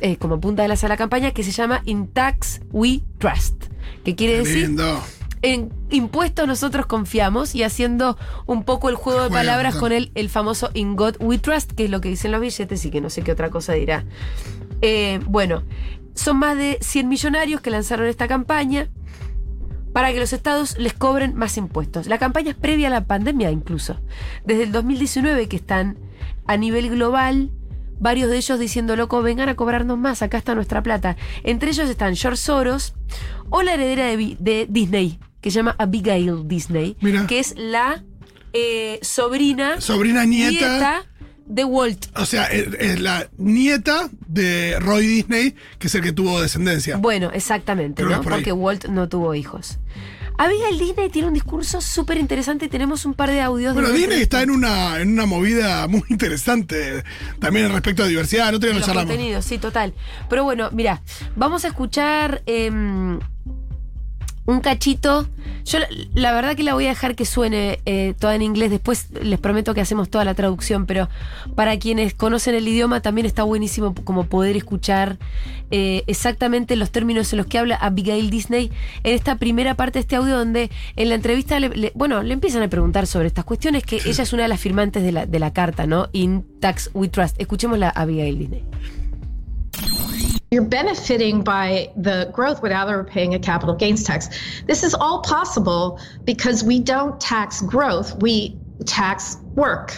eh, 0.00 0.16
como 0.16 0.40
punta 0.40 0.62
de 0.62 0.68
la 0.68 0.76
sala 0.76 0.96
campaña, 0.96 1.32
que 1.32 1.44
se 1.44 1.52
llama 1.52 1.82
In 1.84 2.08
Tax 2.08 2.62
We 2.72 3.02
Trust, 3.18 3.64
que 4.02 4.16
quiere 4.16 4.32
Qué 4.32 4.38
decir 4.38 4.68
lindo. 4.68 5.02
En 5.42 5.72
impuestos 5.90 6.46
nosotros 6.46 6.86
confiamos 6.86 7.54
y 7.54 7.62
haciendo 7.62 8.18
un 8.46 8.64
poco 8.64 8.88
el 8.88 8.94
juego 8.94 9.22
de 9.24 9.30
palabras 9.30 9.76
con 9.76 9.92
el, 9.92 10.12
el 10.14 10.28
famoso 10.28 10.70
In 10.74 10.96
God 10.96 11.16
We 11.20 11.38
Trust, 11.38 11.72
que 11.72 11.84
es 11.84 11.90
lo 11.90 12.00
que 12.00 12.10
dicen 12.10 12.32
los 12.32 12.40
billetes 12.40 12.84
y 12.84 12.90
que 12.90 13.00
no 13.00 13.10
sé 13.10 13.22
qué 13.22 13.32
otra 13.32 13.50
cosa 13.50 13.72
dirá. 13.72 14.04
Eh, 14.82 15.20
bueno, 15.26 15.62
son 16.14 16.38
más 16.38 16.56
de 16.56 16.78
100 16.80 17.08
millonarios 17.08 17.60
que 17.60 17.70
lanzaron 17.70 18.06
esta 18.06 18.28
campaña 18.28 18.88
para 19.92 20.12
que 20.12 20.20
los 20.20 20.32
estados 20.32 20.78
les 20.78 20.92
cobren 20.92 21.34
más 21.34 21.56
impuestos. 21.56 22.06
La 22.06 22.18
campaña 22.18 22.50
es 22.50 22.56
previa 22.56 22.88
a 22.88 22.90
la 22.90 23.06
pandemia 23.06 23.50
incluso. 23.50 24.00
Desde 24.44 24.64
el 24.64 24.72
2019 24.72 25.48
que 25.48 25.56
están 25.56 25.98
a 26.46 26.56
nivel 26.56 26.90
global, 26.90 27.50
varios 27.98 28.30
de 28.30 28.36
ellos 28.36 28.58
diciendo, 28.58 28.96
loco, 28.96 29.22
vengan 29.22 29.48
a 29.48 29.56
cobrarnos 29.56 29.98
más, 29.98 30.22
acá 30.22 30.38
está 30.38 30.54
nuestra 30.54 30.82
plata. 30.82 31.16
Entre 31.44 31.70
ellos 31.70 31.88
están 31.88 32.14
George 32.14 32.36
Soros 32.38 32.94
o 33.50 33.62
la 33.62 33.74
heredera 33.74 34.06
de 34.06 34.66
Disney, 34.68 35.18
que 35.40 35.50
se 35.50 35.56
llama 35.56 35.74
Abigail 35.78 36.46
Disney, 36.46 36.96
Mira. 37.00 37.26
que 37.26 37.38
es 37.38 37.54
la 37.56 38.02
eh, 38.52 38.98
sobrina, 39.02 39.80
Sobrina 39.80 40.24
nieta. 40.24 41.04
de 41.46 41.64
Walt. 41.64 42.06
O 42.16 42.26
sea, 42.26 42.44
es, 42.46 42.68
es 42.78 43.00
la 43.00 43.28
nieta 43.38 44.08
de 44.26 44.78
Roy 44.80 45.06
Disney, 45.06 45.54
que 45.78 45.86
es 45.88 45.94
el 45.94 46.02
que 46.02 46.12
tuvo 46.12 46.40
descendencia. 46.40 46.96
Bueno, 46.96 47.30
exactamente, 47.32 48.02
¿no? 48.02 48.20
por. 48.22 48.32
Porque 48.32 48.52
Walt 48.52 48.86
no 48.86 49.08
tuvo 49.08 49.34
hijos. 49.34 49.78
Abigail 50.40 50.78
Disney 50.78 51.10
tiene 51.10 51.28
un 51.28 51.34
discurso 51.34 51.82
súper 51.82 52.16
interesante 52.16 52.64
y 52.64 52.68
tenemos 52.68 53.04
un 53.04 53.12
par 53.12 53.30
de 53.30 53.42
audios 53.42 53.74
Bueno, 53.74 53.90
de 53.90 53.98
Disney 53.98 54.22
está 54.22 54.40
en 54.40 54.48
una, 54.50 54.98
en 54.98 55.12
una 55.12 55.26
movida 55.26 55.86
muy 55.86 56.02
interesante 56.08 57.04
también 57.38 57.70
respecto 57.70 58.02
a 58.04 58.06
diversidad. 58.06 58.50
Lo 58.50 58.58
los 58.58 58.80
charlamos. 58.80 59.10
contenidos, 59.10 59.44
sí, 59.44 59.58
total. 59.58 59.92
Pero 60.30 60.42
bueno, 60.44 60.70
mira, 60.72 61.02
vamos 61.36 61.66
a 61.66 61.68
escuchar 61.68 62.42
em, 62.46 63.18
un 64.50 64.60
cachito. 64.60 65.28
Yo 65.64 65.78
la, 65.78 65.86
la 66.14 66.32
verdad 66.32 66.56
que 66.56 66.62
la 66.62 66.74
voy 66.74 66.86
a 66.86 66.88
dejar 66.90 67.14
que 67.14 67.24
suene 67.24 67.80
eh, 67.86 68.14
toda 68.18 68.34
en 68.34 68.42
inglés. 68.42 68.70
Después 68.70 69.08
les 69.22 69.38
prometo 69.38 69.74
que 69.74 69.80
hacemos 69.80 70.08
toda 70.08 70.24
la 70.24 70.34
traducción, 70.34 70.86
pero 70.86 71.08
para 71.54 71.78
quienes 71.78 72.14
conocen 72.14 72.54
el 72.54 72.66
idioma 72.66 73.00
también 73.02 73.26
está 73.26 73.42
buenísimo 73.42 73.94
como 74.04 74.24
poder 74.26 74.56
escuchar 74.56 75.18
eh, 75.70 76.02
exactamente 76.06 76.76
los 76.76 76.90
términos 76.90 77.32
en 77.32 77.36
los 77.38 77.46
que 77.46 77.58
habla 77.58 77.76
Abigail 77.76 78.30
Disney 78.30 78.70
en 79.04 79.14
esta 79.14 79.36
primera 79.36 79.74
parte 79.74 79.98
de 79.98 80.00
este 80.00 80.16
audio 80.16 80.36
donde 80.36 80.70
en 80.96 81.08
la 81.08 81.14
entrevista, 81.14 81.60
le, 81.60 81.68
le- 81.68 81.92
bueno, 81.94 82.22
le 82.22 82.32
empiezan 82.34 82.62
a 82.62 82.68
preguntar 82.68 83.06
sobre 83.06 83.28
estas 83.28 83.44
cuestiones 83.44 83.84
que 83.84 83.96
ella 84.04 84.22
es 84.22 84.32
una 84.32 84.42
de 84.44 84.48
las 84.48 84.60
firmantes 84.60 85.02
de 85.02 85.12
la, 85.12 85.26
de 85.26 85.38
la 85.38 85.52
carta, 85.52 85.86
¿no? 85.86 86.08
In 86.12 86.44
Tax 86.60 86.90
We 86.94 87.08
Trust. 87.08 87.40
Escuchémosla 87.40 87.88
a 87.88 88.00
Abigail 88.02 88.38
Disney. 88.38 88.64
You're 90.52 90.64
benefiting 90.64 91.42
by 91.42 91.92
the 91.96 92.28
growth 92.32 92.60
without 92.60 92.88
ever 92.88 93.04
paying 93.04 93.34
a 93.34 93.38
capital 93.38 93.72
gains 93.72 94.02
tax. 94.02 94.28
This 94.66 94.82
is 94.82 94.94
all 94.94 95.22
possible 95.22 96.00
because 96.24 96.64
we 96.64 96.80
don't 96.80 97.20
tax 97.20 97.62
growth, 97.62 98.20
we 98.20 98.58
tax 98.84 99.36
work. 99.54 99.94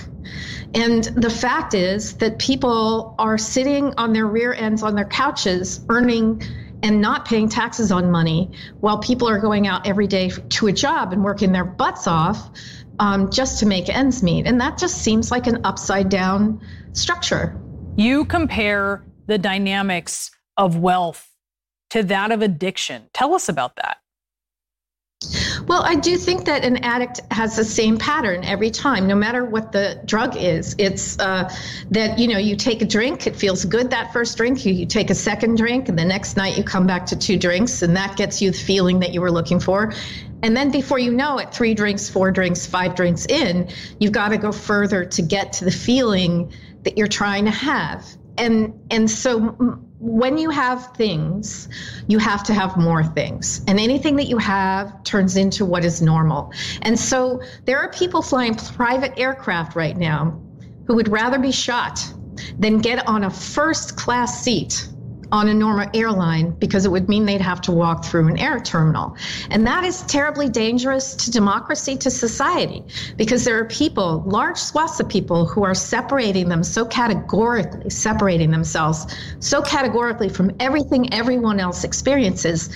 And 0.75 1.04
the 1.04 1.30
fact 1.30 1.73
is 1.73 2.18
that 2.18 2.38
people 2.38 3.14
are 3.18 3.38
sitting 3.38 3.94
on 3.97 4.12
their 4.12 4.26
rear 4.26 4.52
ends 4.52 4.82
on 4.82 4.94
their 4.94 5.06
couches 5.06 5.80
earning 5.88 6.42
and 6.82 7.00
not 7.00 7.25
paying 7.25 7.49
taxes 7.49 7.90
on 7.90 8.11
money 8.11 8.50
while 8.80 8.99
people 8.99 9.26
are 9.30 9.38
going 9.38 9.66
out 9.66 9.87
every 9.87 10.06
day 10.06 10.28
to 10.28 10.66
a 10.66 10.73
job 10.73 11.14
and 11.14 11.25
working 11.25 11.52
their 11.52 11.64
butts 11.64 12.06
off 12.06 12.50
um, 12.99 13.30
just 13.30 13.59
to 13.61 13.64
make 13.64 13.88
ends 13.88 14.23
meet. 14.23 14.47
And 14.47 14.61
that 14.61 14.76
just 14.76 14.99
seems 14.99 15.30
like 15.30 15.47
an 15.47 15.64
upside 15.64 16.11
down 16.11 16.61
structure. 16.92 17.59
You 17.97 18.26
compare 18.26 19.02
the 19.28 19.38
dynamics 19.38 20.30
of 20.56 20.76
wealth 20.76 21.30
to 21.90 22.02
that 22.04 22.32
of 22.32 22.42
addiction. 22.42 23.09
Tell 23.12 23.35
us 23.35 23.49
about 23.49 23.76
that. 23.76 23.99
Well, 25.66 25.82
I 25.85 25.94
do 25.94 26.16
think 26.16 26.47
that 26.47 26.64
an 26.64 26.78
addict 26.78 27.21
has 27.30 27.56
the 27.56 27.64
same 27.64 27.97
pattern 27.97 28.42
every 28.44 28.71
time, 28.71 29.06
no 29.06 29.14
matter 29.14 29.44
what 29.44 29.71
the 29.71 30.02
drug 30.04 30.37
is. 30.37 30.75
It's 30.78 31.18
uh, 31.21 31.54
that, 31.90 32.18
you 32.18 32.26
know, 32.26 32.38
you 32.38 32.56
take 32.56 32.82
a 32.82 32.85
drink, 32.85 33.26
it 33.28 33.37
feels 33.37 33.64
good 33.64 33.90
that 33.90 34.12
first 34.12 34.37
drink, 34.37 34.66
you, 34.66 34.73
you 34.73 34.87
take 34.87 35.11
a 35.11 35.14
second 35.14 35.59
drink, 35.59 35.88
and 35.88 35.97
the 35.97 36.04
next 36.04 36.37
night 36.37 36.59
you 36.59 36.64
come 36.64 36.87
back 36.87 37.06
to 37.06 37.16
two 37.16 37.38
drinks, 37.38 37.82
and 37.82 37.97
that 37.97 38.16
gets 38.16 38.42
you 38.42 38.50
the 38.50 38.59
feeling 38.59 38.99
that 39.00 39.12
you 39.12 39.21
were 39.21 39.30
looking 39.30 39.61
for. 39.61 39.92
And 40.42 40.56
then 40.56 40.73
before 40.73 40.99
you 40.99 41.12
know 41.12 41.38
it, 41.38 41.54
three 41.54 41.75
drinks, 41.75 42.09
four 42.09 42.32
drinks, 42.32 42.66
five 42.66 42.97
drinks 42.97 43.26
in, 43.26 43.68
you've 44.00 44.12
got 44.12 44.30
to 44.30 44.38
go 44.38 44.50
further 44.50 45.04
to 45.04 45.23
get 45.23 45.52
to 45.54 45.64
the 45.64 45.71
feeling 45.71 46.52
that 46.82 46.99
you're 46.99 47.06
trying 47.06 47.44
to 47.44 47.52
have. 47.52 48.04
And 48.37 48.80
and 48.90 49.09
so 49.09 49.78
when 50.02 50.37
you 50.37 50.50
have 50.50 50.97
things, 50.97 51.68
you 52.09 52.18
have 52.18 52.42
to 52.42 52.52
have 52.52 52.76
more 52.76 53.04
things. 53.04 53.62
And 53.68 53.78
anything 53.78 54.16
that 54.16 54.26
you 54.26 54.37
have 54.37 55.04
turns 55.04 55.37
into 55.37 55.64
what 55.64 55.85
is 55.85 56.02
normal. 56.02 56.52
And 56.82 56.99
so 56.99 57.40
there 57.66 57.78
are 57.78 57.88
people 57.92 58.21
flying 58.21 58.56
private 58.56 59.16
aircraft 59.16 59.76
right 59.76 59.97
now 59.97 60.40
who 60.88 60.97
would 60.97 61.06
rather 61.06 61.38
be 61.38 61.52
shot 61.52 62.00
than 62.59 62.78
get 62.78 63.06
on 63.06 63.23
a 63.23 63.30
first 63.30 63.97
class 63.97 64.42
seat 64.42 64.88
on 65.33 65.49
a 65.49 65.55
normal 65.55 65.89
airline 65.95 66.51
because 66.51 66.85
it 66.85 66.91
would 66.91 67.09
mean 67.09 67.25
they'd 67.25 67.41
have 67.41 67.61
to 67.62 67.73
walk 67.73 68.05
through 68.05 68.29
an 68.29 68.39
air 68.39 68.61
terminal. 68.61 69.17
And 69.51 69.67
that 69.67 69.83
is 69.83 70.03
terribly 70.03 70.49
dangerous 70.49 71.17
to 71.17 71.31
democracy, 71.31 71.97
to 71.97 72.11
society, 72.11 72.85
because 73.17 73.45
there 73.45 73.59
are 73.59 73.65
people, 73.65 74.23
large 74.27 74.59
swaths 74.59 75.01
of 75.01 75.09
people, 75.09 75.47
who 75.47 75.65
are 75.65 75.75
separating 75.75 76.51
them 76.51 76.62
so 76.62 76.85
categorically, 76.85 77.89
separating 77.89 78.51
themselves 78.51 79.07
so 79.41 79.62
categorically 79.62 80.29
from 80.29 80.53
everything 80.61 81.12
everyone 81.12 81.59
else 81.59 81.83
experiences. 81.83 82.69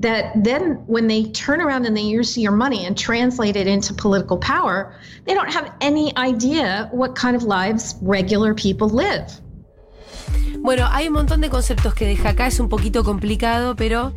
That 0.00 0.44
then, 0.44 0.74
when 0.86 1.08
they 1.08 1.24
turn 1.24 1.60
around 1.60 1.84
and 1.84 1.96
they 1.96 2.02
use 2.02 2.38
your 2.38 2.52
money 2.52 2.86
and 2.86 2.96
translate 2.96 3.56
it 3.56 3.66
into 3.66 3.92
political 3.92 4.38
power, 4.38 4.94
they 5.24 5.34
don't 5.34 5.52
have 5.52 5.74
any 5.80 6.16
idea 6.16 6.88
what 6.92 7.16
kind 7.16 7.34
of 7.34 7.42
lives 7.42 7.96
regular 8.00 8.54
people 8.54 8.88
live. 8.88 9.40
Bueno, 10.60 10.86
hay 10.90 11.08
un 11.08 11.14
montón 11.14 11.40
de 11.40 11.50
conceptos 11.50 11.94
que 11.94 12.06
deja 12.06 12.30
acá, 12.30 12.46
es 12.46 12.60
un 12.60 12.68
poquito 12.68 13.04
complicado, 13.04 13.76
pero 13.76 14.12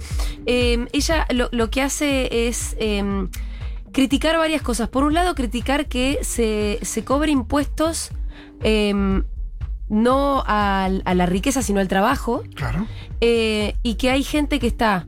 eh, 0.45 0.87
ella 0.91 1.25
lo, 1.33 1.49
lo 1.51 1.69
que 1.69 1.81
hace 1.81 2.47
es 2.47 2.75
eh, 2.79 3.27
criticar 3.91 4.37
varias 4.37 4.61
cosas. 4.61 4.89
Por 4.89 5.03
un 5.03 5.13
lado, 5.13 5.35
criticar 5.35 5.87
que 5.87 6.19
se, 6.23 6.79
se 6.81 7.03
cobre 7.03 7.31
impuestos 7.31 8.11
eh, 8.63 9.21
no 9.89 10.43
a, 10.47 10.89
la 10.89 11.25
riqueza, 11.25 11.61
sino 11.61 11.79
al 11.81 11.87
trabajo. 11.87 12.43
Claro. 12.55 12.87
eh, 13.19 13.75
y 13.83 13.95
que 13.95 14.09
hay 14.09 14.23
gente 14.23 14.59
que 14.59 14.67
está 14.67 15.07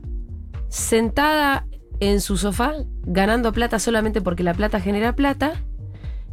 sentada 0.68 1.66
en 2.00 2.20
su 2.20 2.36
sofá 2.36 2.74
ganando 3.04 3.52
plata 3.52 3.78
solamente 3.78 4.20
porque 4.20 4.42
la 4.42 4.52
plata 4.52 4.80
genera 4.80 5.14
plata 5.14 5.62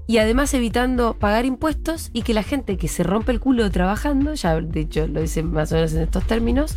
y 0.08 0.18
además 0.18 0.54
evitando 0.54 1.14
pagar 1.18 1.46
impuestos 1.46 2.10
y 2.14 2.24
que 2.24 2.34
la 2.34 2.44
gente 2.44 2.78
que 2.78 2.88
se 2.88 3.04
rompe 3.04 3.32
el 3.32 3.40
culo 3.40 3.70
trabajando, 3.72 4.34
ya 4.34 4.60
de 4.60 4.80
hecho 4.82 5.08
lo 5.08 5.22
dice 5.22 5.44
más 5.44 5.72
o 5.72 5.76
menos 5.76 5.94
en 5.94 6.02
estos 6.02 6.26
términos, 6.28 6.76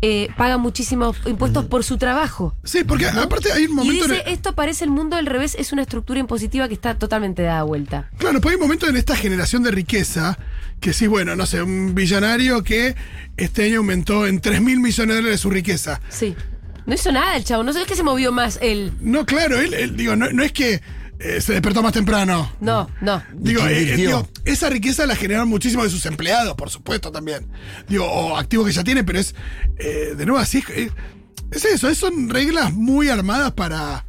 eh, 0.00 0.28
paga 0.36 0.58
muchísimos 0.58 1.16
impuestos 1.26 1.64
por 1.64 1.82
su 1.82 1.98
trabajo. 1.98 2.54
Sí, 2.62 2.84
porque 2.84 3.06
aparte 3.06 3.50
hay 3.50 3.64
un 3.64 3.72
Y 3.72 3.74
momento. 3.74 4.04
en 4.04 4.10
dice, 4.12 4.22
el- 4.26 4.32
esto 4.32 4.54
parece 4.54 4.84
el 4.84 4.90
mundo 4.90 5.16
al 5.16 5.26
revés, 5.26 5.56
es 5.58 5.72
una 5.72 5.82
estructura 5.82 6.20
impositiva 6.20 6.68
que 6.68 6.74
está 6.74 6.94
totalmente 6.96 7.42
dada 7.42 7.64
vuelta. 7.64 8.08
Claro, 8.18 8.40
pues 8.40 8.52
hay 8.52 8.56
un 8.56 8.62
momento 8.62 8.86
en 8.86 8.96
esta 8.96 9.16
generación 9.16 9.64
de 9.64 9.72
riqueza 9.72 10.38
que 10.78 10.92
sí, 10.92 11.08
bueno, 11.08 11.34
no 11.34 11.46
sé, 11.46 11.60
un 11.62 11.96
billonario 11.96 12.62
que 12.62 12.94
este 13.36 13.64
año 13.64 13.78
aumentó 13.78 14.28
en 14.28 14.40
3 14.40 14.60
mil 14.62 14.78
millones 14.78 15.16
de 15.16 15.20
dólares 15.22 15.40
su 15.40 15.50
riqueza. 15.50 16.00
Sí. 16.10 16.36
No 16.86 16.94
hizo 16.94 17.10
nada 17.10 17.36
el 17.36 17.42
chavo, 17.44 17.64
no 17.64 17.72
sé 17.72 17.82
es 17.82 17.86
que 17.88 17.96
se 17.96 18.04
movió 18.04 18.30
más 18.30 18.58
él. 18.62 18.92
No, 19.00 19.26
claro, 19.26 19.58
él, 19.58 19.74
él, 19.74 19.96
digo, 19.96 20.14
no, 20.14 20.30
no 20.30 20.42
es 20.44 20.52
que 20.52 20.80
eh, 21.20 21.40
se 21.40 21.52
despertó 21.52 21.82
más 21.82 21.92
temprano. 21.92 22.50
No, 22.60 22.88
no. 23.00 23.22
Digo, 23.34 23.66
eh, 23.66 23.92
eh, 23.92 23.96
digo, 23.96 24.28
esa 24.44 24.68
riqueza 24.70 25.06
la 25.06 25.16
generaron 25.16 25.48
muchísimos 25.48 25.84
de 25.84 25.90
sus 25.90 26.06
empleados, 26.06 26.54
por 26.54 26.70
supuesto, 26.70 27.10
también. 27.10 27.46
Digo, 27.88 28.04
o 28.06 28.36
activos 28.36 28.66
que 28.66 28.72
ya 28.72 28.84
tiene, 28.84 29.04
pero 29.04 29.18
es, 29.18 29.34
eh, 29.78 30.14
de 30.16 30.26
nuevo, 30.26 30.38
así, 30.40 30.62
eh, 30.74 30.90
es 31.50 31.64
eso, 31.64 31.88
es- 31.88 31.98
son 31.98 32.28
reglas 32.30 32.72
muy 32.72 33.08
armadas 33.08 33.52
para, 33.52 34.04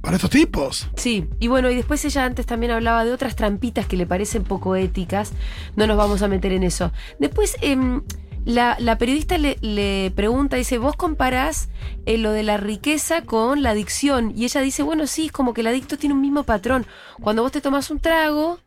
para 0.00 0.16
estos 0.16 0.30
tipos. 0.30 0.88
Sí, 0.96 1.28
y 1.40 1.48
bueno, 1.48 1.70
y 1.70 1.76
después 1.76 2.04
ella 2.04 2.24
antes 2.24 2.44
también 2.46 2.72
hablaba 2.72 3.04
de 3.04 3.12
otras 3.12 3.36
trampitas 3.36 3.86
que 3.86 3.96
le 3.96 4.06
parecen 4.06 4.42
poco 4.44 4.74
éticas. 4.76 5.32
No 5.76 5.86
nos 5.86 5.96
vamos 5.96 6.22
a 6.22 6.28
meter 6.28 6.52
en 6.52 6.64
eso. 6.64 6.92
Después, 7.20 7.56
em, 7.62 8.02
la, 8.44 8.76
la 8.80 8.98
periodista 8.98 9.38
le, 9.38 9.56
le 9.60 10.10
pregunta, 10.14 10.56
dice, 10.56 10.78
vos 10.78 10.96
comparás 10.96 11.68
eh, 12.06 12.18
lo 12.18 12.32
de 12.32 12.42
la 12.42 12.56
riqueza 12.56 13.22
con 13.22 13.62
la 13.62 13.70
adicción. 13.70 14.32
Y 14.36 14.44
ella 14.44 14.60
dice, 14.60 14.82
bueno, 14.82 15.06
sí, 15.06 15.26
es 15.26 15.32
como 15.32 15.54
que 15.54 15.60
el 15.60 15.68
adicto 15.68 15.96
tiene 15.96 16.14
un 16.14 16.20
mismo 16.20 16.42
patrón. 16.42 16.86
Cuando 17.20 17.42
vos 17.42 17.52
te 17.52 17.60
tomas 17.60 17.90
un 17.90 18.00
trago, 18.00 18.58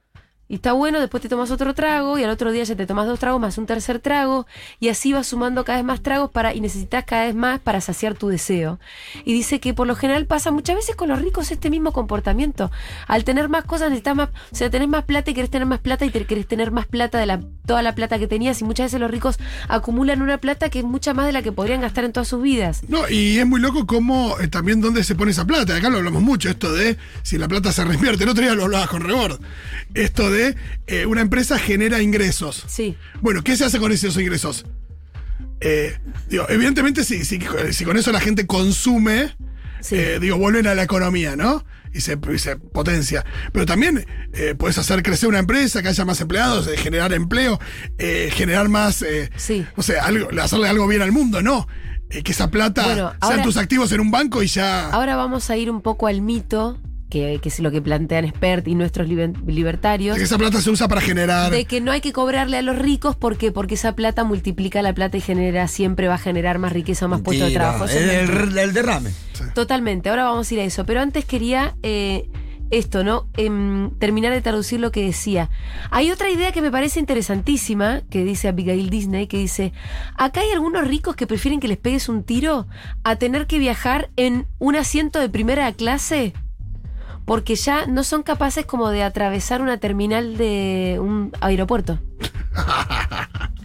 y 0.47 0.55
está 0.55 0.73
bueno, 0.73 0.99
después 0.99 1.23
te 1.23 1.29
tomas 1.29 1.49
otro 1.49 1.73
trago 1.73 2.19
y 2.19 2.23
al 2.23 2.29
otro 2.29 2.51
día 2.51 2.63
ya 2.63 2.75
te 2.75 2.85
tomas 2.85 3.07
dos 3.07 3.19
tragos 3.19 3.41
más 3.41 3.57
un 3.57 3.65
tercer 3.65 3.99
trago 3.99 4.45
y 4.79 4.89
así 4.89 5.11
vas 5.11 5.27
sumando 5.27 5.65
cada 5.65 5.79
vez 5.79 5.85
más 5.85 6.01
tragos 6.01 6.29
para 6.29 6.53
y 6.53 6.61
necesitas 6.61 7.03
cada 7.05 7.25
vez 7.25 7.35
más 7.35 7.59
para 7.59 7.81
saciar 7.81 8.13
tu 8.15 8.27
deseo. 8.27 8.79
Y 9.23 9.33
dice 9.33 9.59
que 9.59 9.73
por 9.73 9.87
lo 9.87 9.95
general 9.95 10.25
pasa 10.27 10.51
muchas 10.51 10.75
veces 10.75 10.95
con 10.95 11.09
los 11.09 11.19
ricos 11.19 11.51
este 11.51 11.69
mismo 11.69 11.93
comportamiento. 11.93 12.71
Al 13.07 13.23
tener 13.23 13.49
más 13.49 13.63
cosas 13.65 13.89
necesitas 13.89 14.15
más, 14.15 14.29
o 14.51 14.55
sea, 14.55 14.69
tenés 14.69 14.87
más 14.87 15.03
plata 15.05 15.31
y 15.31 15.33
querés 15.33 15.49
tener 15.49 15.67
más 15.67 15.79
plata 15.79 16.05
y 16.05 16.09
te 16.09 16.25
querés 16.25 16.47
tener 16.47 16.71
más 16.71 16.85
plata 16.85 17.17
de 17.17 17.25
la 17.25 17.39
toda 17.65 17.81
la 17.81 17.95
plata 17.95 18.19
que 18.19 18.27
tenías 18.27 18.61
y 18.61 18.63
muchas 18.63 18.87
veces 18.87 18.99
los 18.99 19.09
ricos 19.09 19.37
acumulan 19.67 20.21
una 20.21 20.37
plata 20.37 20.69
que 20.69 20.79
es 20.79 20.85
mucha 20.85 21.15
más 21.15 21.25
de 21.25 21.31
la 21.31 21.41
que 21.41 21.51
podrían 21.51 21.81
gastar 21.81 22.03
en 22.03 22.13
todas 22.13 22.27
sus 22.27 22.41
vidas. 22.41 22.83
No, 22.87 23.09
y 23.09 23.39
es 23.39 23.47
muy 23.47 23.59
loco 23.59 23.87
cómo 23.87 24.39
eh, 24.39 24.47
también 24.47 24.81
dónde 24.81 25.03
se 25.03 25.15
pone 25.15 25.31
esa 25.31 25.45
plata. 25.45 25.75
Acá 25.75 25.89
lo 25.89 25.97
hablamos 25.97 26.21
mucho, 26.21 26.49
esto 26.49 26.71
de 26.71 26.97
si 27.23 27.37
la 27.37 27.47
plata 27.47 27.71
se 27.71 27.83
reinvierte. 27.83 28.23
El 28.23 28.29
otro 28.29 28.43
día 28.43 28.53
lo 28.53 28.65
hablabas 28.65 28.89
con 28.89 29.01
Rebord. 29.01 29.39
Esto 29.93 30.29
eh, 30.43 31.05
una 31.05 31.21
empresa 31.21 31.57
genera 31.59 32.01
ingresos. 32.01 32.63
Sí. 32.67 32.95
Bueno, 33.21 33.43
¿qué 33.43 33.55
se 33.55 33.65
hace 33.65 33.79
con 33.79 33.91
esos 33.91 34.17
ingresos? 34.17 34.65
Eh, 35.61 35.97
digo, 36.29 36.45
evidentemente, 36.49 37.03
si, 37.03 37.23
si, 37.25 37.39
si 37.71 37.85
con 37.85 37.97
eso 37.97 38.11
la 38.11 38.19
gente 38.19 38.45
consume, 38.45 39.35
Sí. 39.81 39.95
eh, 39.95 40.19
digo, 40.19 40.37
vuelven 40.37 40.67
a 40.67 40.73
la 40.75 40.83
economía, 40.83 41.35
¿no? 41.35 41.63
Y 41.93 42.01
se, 42.01 42.17
y 42.33 42.39
se 42.39 42.55
potencia. 42.57 43.23
Pero 43.53 43.65
también 43.65 44.05
puedes 44.57 44.77
hacer 44.77 45.01
crecer 45.01 45.29
una 45.29 45.39
empresa, 45.39 45.81
que 45.81 45.87
haya 45.89 46.03
más 46.03 46.19
empleados, 46.19 46.67
generar 46.77 47.13
empleo, 47.13 47.57
generar 48.31 48.67
más, 48.67 49.05
Sí. 49.37 49.65
no 49.77 49.81
sé, 49.83 49.97
algo, 49.99 50.27
hacerle 50.41 50.67
algo 50.67 50.87
bien 50.87 51.01
al 51.01 51.11
mundo, 51.13 51.41
¿no? 51.41 51.67
Que 52.09 52.31
esa 52.31 52.51
plata 52.51 52.83
Bueno, 52.85 53.13
sean 53.25 53.43
tus 53.43 53.55
activos 53.57 53.91
en 53.93 53.99
un 54.01 54.11
banco 54.11 54.43
y 54.43 54.47
ya. 54.47 54.89
Ahora 54.89 55.15
vamos 55.15 55.49
a 55.49 55.55
ir 55.57 55.69
un 55.71 55.81
poco 55.81 56.07
al 56.07 56.21
mito, 56.21 56.79
que, 57.09 57.39
que 57.41 57.49
es 57.49 57.59
lo 57.59 57.71
que 57.71 57.81
plantean 57.81 58.27
Spert 58.27 58.67
y 58.67 58.75
nuestros 58.75 59.07
liber- 59.07 59.35
libertarios. 59.45 60.15
de 60.15 60.19
que 60.21 60.25
esa 60.25 60.37
plata 60.37 60.59
se 60.61 60.69
usa 60.71 60.87
para 60.87 61.01
generar. 61.01 61.51
De 61.51 61.65
que 61.65 61.81
no 61.81 61.91
hay 61.91 62.01
que 62.01 62.11
cobrarle 62.13 62.57
a 62.57 62.61
los 62.61 62.77
ricos 62.77 63.15
porque 63.15 63.51
porque 63.51 63.75
esa 63.75 63.95
plata 63.95 64.23
multiplica 64.23 64.81
la 64.81 64.93
plata 64.93 65.17
y 65.17 65.21
genera 65.21 65.67
siempre 65.67 66.07
va 66.07 66.15
a 66.15 66.19
generar 66.19 66.59
más 66.59 66.73
riqueza, 66.73 67.07
más 67.07 67.21
puestos 67.21 67.47
de 67.49 67.53
trabajo. 67.53 67.85
El 67.85 68.73
derrame. 68.73 69.11
Totalmente. 69.53 70.09
Ahora 70.09 70.25
vamos 70.25 70.49
a 70.49 70.53
ir 70.53 70.59
a 70.59 70.63
eso. 70.63 70.85
Pero 70.85 71.01
antes 71.01 71.25
quería 71.25 71.75
eh, 71.83 72.29
esto, 72.71 73.03
¿no? 73.03 73.27
Em, 73.37 73.91
terminar 73.99 74.33
de 74.33 74.41
traducir 74.41 74.79
lo 74.79 74.91
que 74.91 75.05
decía. 75.05 75.49
Hay 75.91 76.09
otra 76.11 76.29
idea 76.31 76.51
que 76.51 76.61
me 76.63 76.71
parece 76.71 76.99
interesantísima, 76.99 78.01
que 78.09 78.23
dice 78.23 78.47
Abigail 78.47 78.89
Disney, 78.89 79.27
que 79.27 79.37
dice, 79.37 79.71
acá 80.17 80.41
hay 80.41 80.49
algunos 80.51 80.87
ricos 80.87 81.15
que 81.15 81.27
prefieren 81.27 81.59
que 81.59 81.67
les 81.67 81.77
pegues 81.77 82.09
un 82.09 82.23
tiro 82.23 82.65
a 83.03 83.17
tener 83.17 83.45
que 83.45 83.59
viajar 83.59 84.09
en 84.15 84.47
un 84.57 84.75
asiento 84.75 85.19
de 85.19 85.29
primera 85.29 85.71
clase. 85.73 86.33
Porque 87.25 87.55
ya 87.55 87.85
no 87.87 88.03
son 88.03 88.21
capaces 88.23 88.65
como 88.65 88.89
de 88.89 89.01
atravesar 89.03 89.61
una 89.61 89.77
terminal 89.79 90.37
de 90.37 90.97
un 91.01 91.31
aeropuerto. 91.41 91.99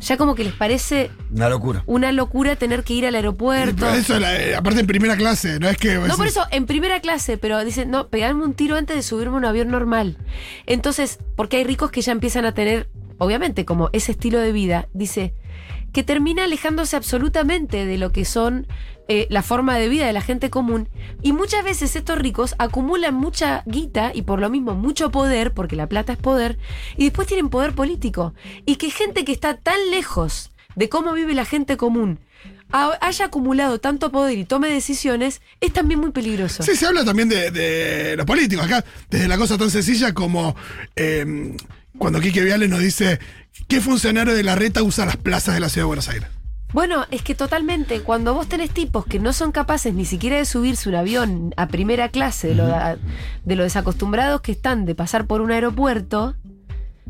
Ya 0.01 0.17
como 0.17 0.35
que 0.35 0.45
les 0.45 0.55
parece 0.55 1.11
Una 1.31 1.51
locura. 1.51 1.83
una 1.85 2.11
locura 2.11 2.57
tener 2.57 2.85
que 2.85 2.95
ir 2.95 3.05
al 3.07 3.15
aeropuerto. 3.15 3.77
Pero 3.85 3.93
eso, 3.93 4.19
la- 4.19 4.57
aparte 4.57 4.81
en 4.81 4.87
primera 4.87 5.15
clase, 5.15 5.61
no 5.61 5.69
es 5.69 5.77
que. 5.77 5.97
No, 5.97 6.17
por 6.17 6.27
eso, 6.27 6.43
en 6.51 6.65
primera 6.65 7.01
clase, 7.01 7.37
pero 7.37 7.63
dicen, 7.63 7.91
no, 7.91 8.09
pegarme 8.09 8.43
un 8.45 8.55
tiro 8.55 8.77
antes 8.77 8.97
de 8.97 9.03
subirme 9.03 9.35
a 9.35 9.39
un 9.39 9.45
avión 9.45 9.69
normal. 9.69 10.17
Entonces, 10.65 11.19
porque 11.37 11.59
hay 11.59 11.65
ricos 11.65 11.91
que 11.91 12.01
ya 12.01 12.13
empiezan 12.13 12.47
a 12.47 12.53
tener, 12.55 12.89
obviamente, 13.19 13.67
como 13.67 13.91
ese 13.93 14.13
estilo 14.13 14.39
de 14.39 14.53
vida, 14.53 14.89
dice, 14.95 15.35
que 15.93 16.03
termina 16.03 16.45
alejándose 16.45 16.97
absolutamente 16.97 17.85
de 17.87 17.99
lo 17.99 18.13
que 18.13 18.25
son 18.25 18.67
eh, 19.09 19.27
la 19.29 19.43
forma 19.43 19.77
de 19.77 19.89
vida 19.89 20.07
de 20.07 20.13
la 20.13 20.21
gente 20.21 20.51
común. 20.51 20.89
Y 21.21 21.33
muchas 21.33 21.65
veces 21.65 21.97
estos 21.97 22.19
ricos 22.19 22.55
acumulan 22.59 23.15
mucha 23.15 23.63
guita 23.67 24.13
y 24.15 24.23
por 24.23 24.41
lo 24.41 24.51
mismo 24.51 24.75
mucho 24.75 25.11
poder, 25.11 25.53
porque 25.53 25.75
la 25.77 25.89
plata 25.89 26.13
es 26.13 26.19
poder, 26.19 26.59
y 26.97 27.05
después 27.05 27.27
tienen 27.27 27.49
poder 27.49 27.73
político. 27.75 28.35
Y 28.67 28.77
que 28.77 28.91
gente 28.91 29.25
que 29.25 29.33
está 29.33 29.57
tan 29.57 29.79
lejos 29.91 30.53
de 30.77 30.89
cómo 30.89 31.13
vive 31.13 31.35
la 31.35 31.45
gente 31.45 31.77
común 31.77 32.21
ha- 32.73 32.97
haya 33.01 33.25
acumulado 33.25 33.81
tanto 33.81 34.13
poder 34.13 34.39
y 34.39 34.45
tome 34.45 34.69
decisiones, 34.71 35.43
es 35.61 35.73
también 35.73 35.99
muy 35.99 36.13
peligroso. 36.13 36.63
Sí, 36.63 36.77
se 36.77 36.87
habla 36.87 37.05
también 37.05 37.29
de, 37.29 37.51
de 37.51 38.17
los 38.17 38.25
políticos 38.25 38.65
acá, 38.67 38.85
desde 39.11 39.27
la 39.27 39.37
cosa 39.37 39.59
tan 39.59 39.71
sencilla 39.73 40.15
como 40.15 40.55
eh, 40.95 41.57
cuando 41.99 42.21
Quique 42.21 42.43
Viales 42.43 42.69
nos 42.69 42.81
dice 42.81 43.19
qué 43.69 43.81
funcionario 43.81 44.35
de 44.35 44.43
la 44.43 44.55
reta 44.55 44.83
usa 44.83 45.07
las 45.07 45.17
plazas 45.17 45.55
de 45.55 45.61
la 45.61 45.69
ciudad 45.69 45.85
de 45.85 45.89
Buenos 45.89 46.09
Aires. 46.09 46.29
Bueno, 46.73 47.05
es 47.11 47.23
que 47.23 47.35
totalmente, 47.35 48.01
cuando 48.03 48.33
vos 48.33 48.49
tenés 48.49 48.71
tipos 48.71 49.05
que 49.05 49.19
no 49.19 49.33
son 49.33 49.51
capaces 49.51 49.93
ni 49.93 50.05
siquiera 50.05 50.37
de 50.37 50.45
subirse 50.45 50.89
un 50.89 50.95
avión 50.95 51.53
a 51.57 51.67
primera 51.67 52.11
clase, 52.11 52.49
de 52.49 52.55
lo, 52.55 52.69
de 53.45 53.57
lo 53.57 53.65
desacostumbrados 53.65 54.41
que 54.41 54.53
están 54.53 54.85
de 54.87 54.95
pasar 54.95 55.27
por 55.27 55.41
un 55.41 55.51
aeropuerto, 55.51 56.37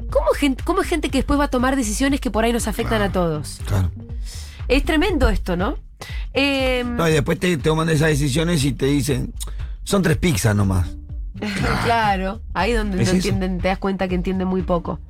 ¿cómo, 0.09 0.29
gente, 0.35 0.65
¿cómo 0.65 0.81
es 0.81 0.89
gente 0.89 1.11
que 1.11 1.19
después 1.19 1.39
va 1.39 1.45
a 1.45 1.49
tomar 1.49 1.77
decisiones 1.77 2.21
que 2.21 2.31
por 2.31 2.45
ahí 2.45 2.55
nos 2.55 2.69
afectan 2.69 3.03
a 3.03 3.13
todos? 3.13 3.61
Claro. 3.67 3.91
Es 4.67 4.83
tremendo 4.85 5.29
esto, 5.29 5.57
¿no? 5.57 5.77
Eh, 6.33 6.83
No, 6.87 7.07
y 7.07 7.13
después 7.13 7.39
te 7.39 7.55
toman 7.59 7.91
esas 7.91 8.09
decisiones 8.09 8.65
y 8.65 8.73
te 8.73 8.87
dicen, 8.87 9.35
son 9.85 10.01
tres 10.03 10.17
pizzas 10.17 10.57
nomás. 10.57 10.89
Claro, 11.85 12.41
ahí 12.55 12.73
donde 12.73 13.03
¿Es 13.03 13.13
entienden, 13.13 13.59
te 13.59 13.69
das 13.69 13.79
cuenta 13.79 14.09
que 14.09 14.15
entienden 14.15 14.49
muy 14.49 14.63
poco. 14.63 15.01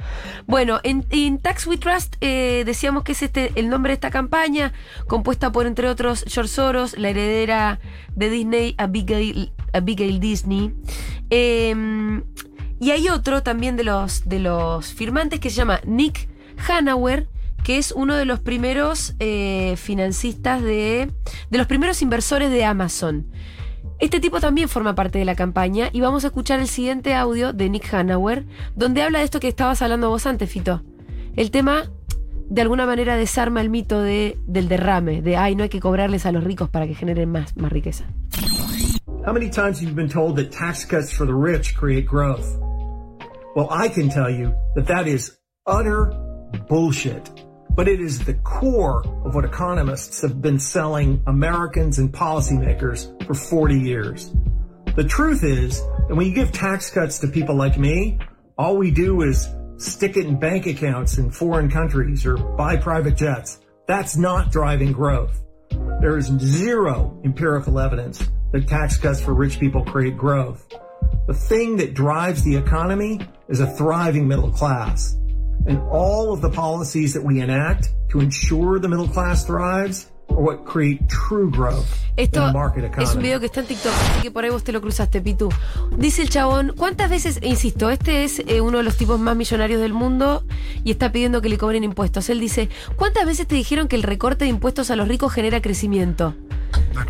Bueno, 0.47 0.81
en, 0.83 1.05
en 1.11 1.39
Tax 1.39 1.67
We 1.67 1.79
Trust 1.79 2.17
eh, 2.21 2.63
decíamos 2.65 3.03
que 3.03 3.13
es 3.13 3.23
este 3.23 3.53
el 3.57 3.69
nombre 3.69 3.91
de 3.91 3.95
esta 3.95 4.11
campaña, 4.11 4.73
compuesta 5.07 5.53
por, 5.53 5.67
entre 5.67 5.89
otros, 5.89 6.25
George 6.29 6.53
Soros, 6.53 6.97
la 6.97 7.11
heredera 7.11 7.81
de 8.15 8.31
Disney, 8.31 8.75
Abigail, 8.79 9.53
Abigail 9.73 10.21
Disney. 10.21 10.73
Eh, 11.31 11.75
y 12.81 12.93
hay 12.93 13.11
otro 13.11 13.43
también 13.43 13.77
de 13.77 13.85
los, 13.85 14.27
de 14.27 14.39
los 14.39 14.95
firmantes 14.95 15.39
que 15.39 15.51
se 15.51 15.57
llama 15.57 15.81
Nick 15.85 16.29
Hanauer, 16.67 17.29
que 17.63 17.77
es 17.77 17.93
uno 17.93 18.17
de 18.17 18.25
los 18.25 18.41
primeros 18.41 19.15
eh, 19.19 19.75
financistas 19.77 20.63
de. 20.63 21.13
de 21.51 21.59
los 21.59 21.67
primeros 21.67 22.01
inversores 22.01 22.51
de 22.51 22.65
Amazon. 22.65 23.27
Este 24.01 24.19
tipo 24.19 24.41
también 24.41 24.71
forma 24.71 24.95
parte 24.95 25.19
de 25.19 25.27
la 25.27 25.35
campaña 25.35 25.91
y 25.93 26.01
vamos 26.01 26.25
a 26.25 26.29
escuchar 26.29 26.59
el 26.59 26.69
siguiente 26.69 27.15
audio 27.15 27.53
de 27.53 27.69
Nick 27.69 27.93
Hanauer, 27.93 28.47
donde 28.75 29.03
habla 29.03 29.19
de 29.19 29.27
esto 29.27 29.41
que 29.41 29.49
estabas 29.49 29.83
hablando 29.83 30.09
vos 30.09 30.25
antes, 30.25 30.51
Fito. 30.51 30.83
El 31.37 31.51
tema, 31.51 31.91
de 32.49 32.63
alguna 32.63 32.87
manera, 32.87 33.17
desarma 33.17 33.61
el 33.61 33.69
mito 33.69 34.01
de, 34.01 34.39
del 34.47 34.69
derrame, 34.69 35.21
de, 35.21 35.37
ay, 35.37 35.55
no 35.55 35.65
hay 35.65 35.69
que 35.69 35.81
cobrarles 35.81 36.25
a 36.25 36.33
los 36.33 36.43
ricos 36.43 36.71
para 36.71 36.87
que 36.87 36.95
generen 36.95 37.31
más, 37.31 37.55
más 37.59 37.71
riqueza. 37.71 38.07
How 39.27 39.35
many 39.35 39.51
times 39.51 39.81
have 39.81 39.91
you 39.91 39.95
been 39.95 40.09
told 40.09 40.37
that 40.37 40.51
tax 40.51 40.87
cuts 40.87 41.13
for 41.13 41.27
the 41.27 41.35
rich 41.35 41.77
create 41.77 42.07
growth? 42.09 42.47
Well, 43.55 43.69
I 43.71 43.91
can 43.91 44.09
tell 44.09 44.31
you 44.31 44.55
that 44.77 44.87
that 44.87 45.07
is 45.07 45.39
utter 45.67 46.11
bullshit. 46.71 47.31
But 47.75 47.89
it 47.89 48.01
is 48.01 48.19
the 48.25 48.35
core 48.35 49.03
of 49.25 49.35
what 49.35 49.45
economists 49.45 50.21
have 50.23 50.43
been 50.43 50.59
selling 50.59 51.23
Americans 51.27 51.99
and 51.99 52.13
policymakers 52.13 53.25
for 53.27 53.35
40 53.35 53.79
years. 53.79 54.35
The 54.97 55.05
truth 55.05 55.45
is 55.45 55.81
that 56.09 56.15
when 56.15 56.27
you 56.27 56.35
give 56.35 56.53
tax 56.53 56.91
cuts 56.91 57.21
to 57.21 57.29
people 57.29 57.55
like 57.55 57.79
me, 57.79 58.19
all 58.59 58.77
we 58.77 58.91
do 58.91 59.23
is 59.23 59.49
stick 59.77 60.17
it 60.17 60.27
in 60.27 60.39
bank 60.39 60.67
accounts 60.67 61.17
in 61.17 61.31
foreign 61.31 61.71
countries 61.71 62.27
or 62.27 62.37
buy 62.37 62.77
private 62.77 63.17
jets. 63.17 63.61
That's 63.87 64.17
not 64.17 64.53
driving 64.53 64.93
growth. 64.93 65.41
There 66.01 66.19
is 66.19 66.27
zero 66.27 67.19
empirical 67.25 67.79
evidence 67.79 68.29
that 68.53 68.69
tax 68.69 68.99
cuts 68.99 69.21
for 69.21 69.33
rich 69.33 69.59
people 69.61 69.85
create 69.85 70.17
growth. 70.17 70.67
The 71.27 71.35
thing 71.35 71.77
that 71.77 71.95
drives 71.95 72.43
the 72.43 72.57
economy 72.57 73.21
is 73.49 73.61
a 73.61 73.67
thriving 73.67 74.27
middle 74.27 74.51
class. 74.51 75.17
And 75.67 75.79
all 75.91 76.33
of 76.33 76.41
the 76.41 76.51
policies 76.51 77.13
that 77.15 77.23
we 77.23 77.41
enact 77.41 77.91
to 78.11 78.21
ensure 78.21 78.81
the 78.81 78.89
middle 78.89 79.09
class 79.09 79.45
thrives 79.45 80.11
are 80.29 80.41
what 80.41 80.65
create 80.65 81.01
true 81.09 81.51
growth 81.51 81.87
in 82.17 82.25
Esto 82.25 82.53
es 82.99 83.15
un 83.15 83.23
video 83.23 83.41
que 83.41 83.47
está 83.47 83.61
en 83.61 83.67
TikTok, 83.67 83.93
así 83.93 84.23
que 84.23 84.31
por 84.31 84.45
ahí 84.45 84.51
vos 84.51 84.63
te 84.63 84.73
lo 84.73 84.81
cruzaste, 84.81 85.21
Pitu. 85.21 85.49
Dice 85.97 86.23
el 86.23 86.31
chabón, 86.31 86.75
¿cuántas 86.77 87.09
veces, 87.09 87.41
insisto, 87.43 87.91
este 87.91 88.25
es 88.25 88.41
eh, 88.47 88.61
uno 88.61 88.79
de 88.79 88.85
los 88.85 88.97
tipos 88.97 89.19
más 89.19 89.37
millonarios 89.37 89.81
del 89.81 89.93
mundo 89.93 90.45
y 90.85 90.91
está 90.91 91.13
pidiendo 91.13 91.41
que 91.41 91.49
le 91.49 91.59
cobren 91.59 91.85
impuestos? 91.85 92.29
Él 92.29 92.41
dice, 92.41 92.69
¿cuántas 92.97 93.27
veces 93.27 93.47
te 93.47 93.55
dijeron 93.55 93.89
que 93.89 93.97
el 93.97 94.03
recorte 94.03 94.45
de 94.45 94.51
impuestos 94.51 94.91
a 94.91 94.97
los 94.97 95.09
ricos 95.09 95.33
genera 95.33 95.61
crecimiento? 95.63 96.35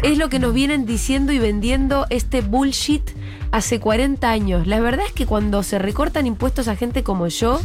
Es 0.03 0.19
lo 0.19 0.29
que 0.29 0.39
nos 0.39 0.55
vienen 0.55 0.87
diciendo 0.87 1.33
y 1.33 1.39
vendiendo 1.39 2.07
este 2.11 2.41
bullshit 2.41 3.03
hace 3.51 3.81
40 3.81 4.31
años. 4.31 4.67
La 4.67 4.81
verdad 4.81 5.07
es 5.07 5.13
que 5.13 5.27
cuando 5.27 5.63
se 5.63 5.79
recortan 5.79 6.27
impuestos 6.27 6.69
a 6.69 6.77
gente 6.77 7.03
como 7.03 7.27
yo, 7.29 7.61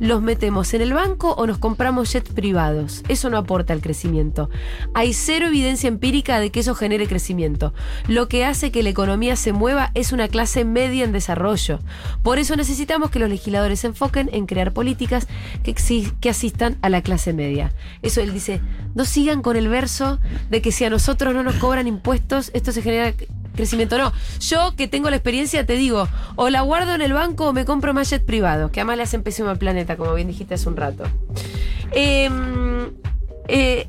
los 0.00 0.22
metemos 0.22 0.74
en 0.74 0.82
el 0.82 0.92
banco 0.92 1.34
o 1.34 1.46
nos 1.46 1.58
compramos 1.58 2.12
jets 2.12 2.32
privados. 2.32 3.02
Eso 3.08 3.30
no 3.30 3.38
aporta 3.38 3.72
al 3.72 3.80
crecimiento. 3.80 4.50
Hay 4.94 5.12
cero 5.12 5.46
evidencia 5.46 5.88
empírica 5.88 6.40
de 6.40 6.50
que 6.50 6.60
eso 6.60 6.74
genere 6.74 7.06
crecimiento. 7.06 7.72
Lo 8.08 8.28
que 8.28 8.44
hace 8.44 8.70
que 8.70 8.82
la 8.82 8.90
economía 8.90 9.36
se 9.36 9.52
mueva 9.52 9.90
es 9.94 10.12
una 10.12 10.28
clase 10.28 10.64
media 10.64 11.04
en 11.04 11.12
desarrollo. 11.12 11.78
Por 12.22 12.38
eso 12.38 12.56
necesitamos 12.56 13.10
que 13.10 13.18
los 13.18 13.28
legisladores 13.28 13.80
se 13.80 13.88
enfoquen 13.88 14.30
en 14.32 14.46
crear 14.46 14.72
políticas 14.72 15.26
que, 15.62 15.74
asistan 16.28 16.78
a 16.82 16.88
la 16.88 17.02
clase 17.02 17.32
media. 17.32 17.72
Eso 18.02 18.20
él 18.20 18.32
dice, 18.32 18.60
no 18.94 19.04
sigan 19.04 19.42
con 19.42 19.56
el 19.56 19.68
verso 19.68 20.18
de 20.50 20.62
que 20.62 20.72
si 20.72 20.84
a 20.84 20.90
nosotros 20.90 21.34
no 21.34 21.42
nos 21.42 21.54
cobran 21.56 21.86
impuestos, 21.86 22.50
esto 22.54 22.72
se 22.72 22.82
genera 22.82 23.14
crecimiento. 23.54 23.98
No, 23.98 24.12
yo 24.40 24.74
que 24.76 24.88
tengo 24.88 25.10
la 25.10 25.16
experiencia 25.16 25.64
te 25.64 25.74
digo, 25.74 26.08
o 26.36 26.50
la 26.50 26.62
guardo 26.62 26.94
en 26.94 27.02
el 27.02 27.12
banco 27.12 27.48
o 27.48 27.52
me 27.52 27.64
compro 27.64 27.94
más 27.94 28.10
jet 28.10 28.24
privado, 28.24 28.70
que 28.70 28.80
además 28.80 28.96
le 28.98 29.02
hacen 29.04 29.22
pésimo 29.22 29.50
al 29.50 29.58
planeta, 29.58 29.96
como 29.96 30.14
bien 30.14 30.28
dijiste 30.28 30.54
hace 30.54 30.68
un 30.68 30.76
rato. 30.76 31.04
Em, 31.92 32.90
eh, 33.48 33.88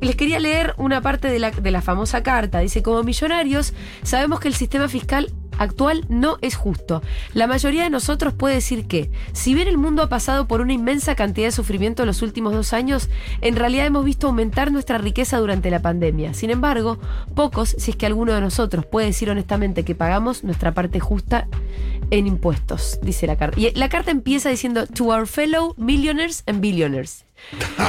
les 0.00 0.16
quería 0.16 0.40
leer 0.40 0.74
una 0.78 1.00
parte 1.00 1.28
de 1.28 1.38
la, 1.38 1.50
de 1.50 1.70
la 1.70 1.80
famosa 1.80 2.22
carta. 2.22 2.58
Dice, 2.58 2.82
como 2.82 3.02
millonarios, 3.02 3.72
sabemos 4.02 4.40
que 4.40 4.48
el 4.48 4.54
sistema 4.54 4.88
fiscal 4.88 5.32
actual 5.58 6.04
no 6.08 6.38
es 6.40 6.54
justo. 6.56 7.02
La 7.34 7.46
mayoría 7.46 7.84
de 7.84 7.90
nosotros 7.90 8.34
puede 8.34 8.56
decir 8.56 8.86
que, 8.86 9.10
si 9.32 9.54
bien 9.54 9.68
el 9.68 9.78
mundo 9.78 10.02
ha 10.02 10.08
pasado 10.08 10.46
por 10.46 10.60
una 10.60 10.72
inmensa 10.72 11.14
cantidad 11.14 11.48
de 11.48 11.52
sufrimiento 11.52 12.02
en 12.02 12.06
los 12.08 12.22
últimos 12.22 12.52
dos 12.52 12.72
años, 12.72 13.08
en 13.40 13.56
realidad 13.56 13.86
hemos 13.86 14.04
visto 14.04 14.26
aumentar 14.28 14.72
nuestra 14.72 14.98
riqueza 14.98 15.38
durante 15.38 15.70
la 15.70 15.82
pandemia. 15.82 16.34
Sin 16.34 16.50
embargo, 16.50 16.98
pocos, 17.34 17.74
si 17.78 17.90
es 17.92 17.96
que 17.96 18.06
alguno 18.06 18.32
de 18.32 18.40
nosotros 18.40 18.86
puede 18.86 19.06
decir 19.08 19.30
honestamente 19.30 19.84
que 19.84 19.94
pagamos 19.94 20.44
nuestra 20.44 20.72
parte 20.72 21.00
justa 21.00 21.48
en 22.10 22.26
impuestos, 22.26 22.98
dice 23.02 23.26
la 23.26 23.36
carta. 23.36 23.58
Y 23.58 23.70
la 23.74 23.88
carta 23.88 24.10
empieza 24.10 24.50
diciendo, 24.50 24.86
to 24.86 25.06
our 25.06 25.26
fellow 25.26 25.74
millionaires 25.76 26.42
and 26.46 26.60
billionaires. 26.60 27.24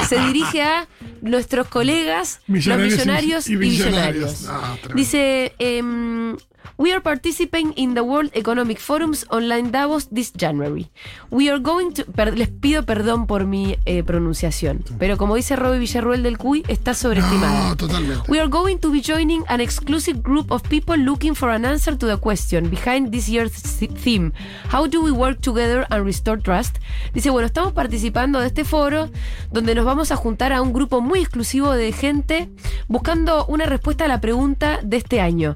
Se 0.08 0.18
dirige 0.18 0.62
a 0.62 0.88
nuestros 1.22 1.68
colegas, 1.68 2.40
Millonarios 2.46 2.90
los 2.90 2.98
millonarios 2.98 3.48
y 3.48 3.52
y, 3.52 3.56
billonarios. 3.56 4.40
billonarios. 4.40 4.46
Ah. 4.48 4.76
Dice, 4.94 5.54
em, 5.58 6.36
We 6.76 6.92
are 6.92 7.00
participating 7.00 7.72
in 7.76 7.94
the 7.94 8.00
World 8.02 8.30
Economic 8.34 8.78
Forum's 8.80 9.26
online 9.30 9.70
Davos 9.70 10.08
this 10.10 10.32
January. 10.32 10.90
We 11.30 11.48
are 11.50 11.58
going 11.60 11.92
to. 11.92 12.04
per- 12.04 12.36
les 12.36 12.48
pido 12.48 12.84
perdón 12.84 13.26
por 13.26 13.46
mi 13.46 13.76
eh, 13.84 14.02
pronunciación, 14.02 14.84
pero 14.98 15.16
como 15.16 15.36
dice 15.36 15.56
Robbie 15.56 15.78
Villarruel 15.78 16.22
del 16.22 16.36
CUI, 16.38 16.64
está 16.68 16.94
sobreestimada. 16.94 17.68
No, 17.70 17.76
totalmente. 17.76 18.30
We 18.30 18.40
are 18.40 18.48
going 18.48 18.78
to 18.78 18.90
be 18.90 19.00
joining 19.00 19.44
an 19.48 19.60
exclusive 19.60 20.20
group 20.22 20.50
of 20.50 20.62
people 20.68 20.96
looking 20.96 21.34
for 21.34 21.50
an 21.50 21.64
answer 21.64 21.96
to 21.96 22.06
the 22.06 22.16
question 22.16 22.70
behind 22.70 23.10
this 23.12 23.28
year's 23.28 23.52
th- 23.78 23.90
theme. 23.92 24.32
How 24.72 24.86
do 24.88 25.02
we 25.02 25.10
work 25.12 25.40
together 25.40 25.86
and 25.90 26.04
restore 26.04 26.40
trust? 26.40 26.78
Dice, 27.12 27.30
bueno, 27.30 27.46
estamos 27.46 27.72
participando 27.72 28.40
de 28.40 28.48
este 28.48 28.64
foro 28.64 29.10
donde 29.52 29.74
nos 29.74 29.84
vamos 29.84 30.10
a 30.10 30.16
juntar 30.16 30.52
a 30.52 30.60
un 30.62 30.72
grupo 30.72 31.00
muy 31.00 31.20
exclusivo 31.20 31.72
de 31.72 31.92
gente 31.92 32.48
buscando 32.88 33.46
una 33.46 33.66
respuesta 33.66 34.06
a 34.06 34.08
la 34.08 34.20
pregunta 34.20 34.80
de 34.82 34.96
este 34.96 35.20
año. 35.20 35.54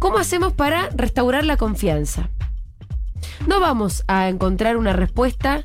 ¿Cómo 0.00 0.16
hacemos 0.16 0.54
para 0.54 0.88
restaurar 0.96 1.44
la 1.44 1.58
confianza? 1.58 2.30
No 3.46 3.60
vamos 3.60 4.02
a 4.08 4.30
encontrar 4.30 4.78
una 4.78 4.94
respuesta 4.94 5.62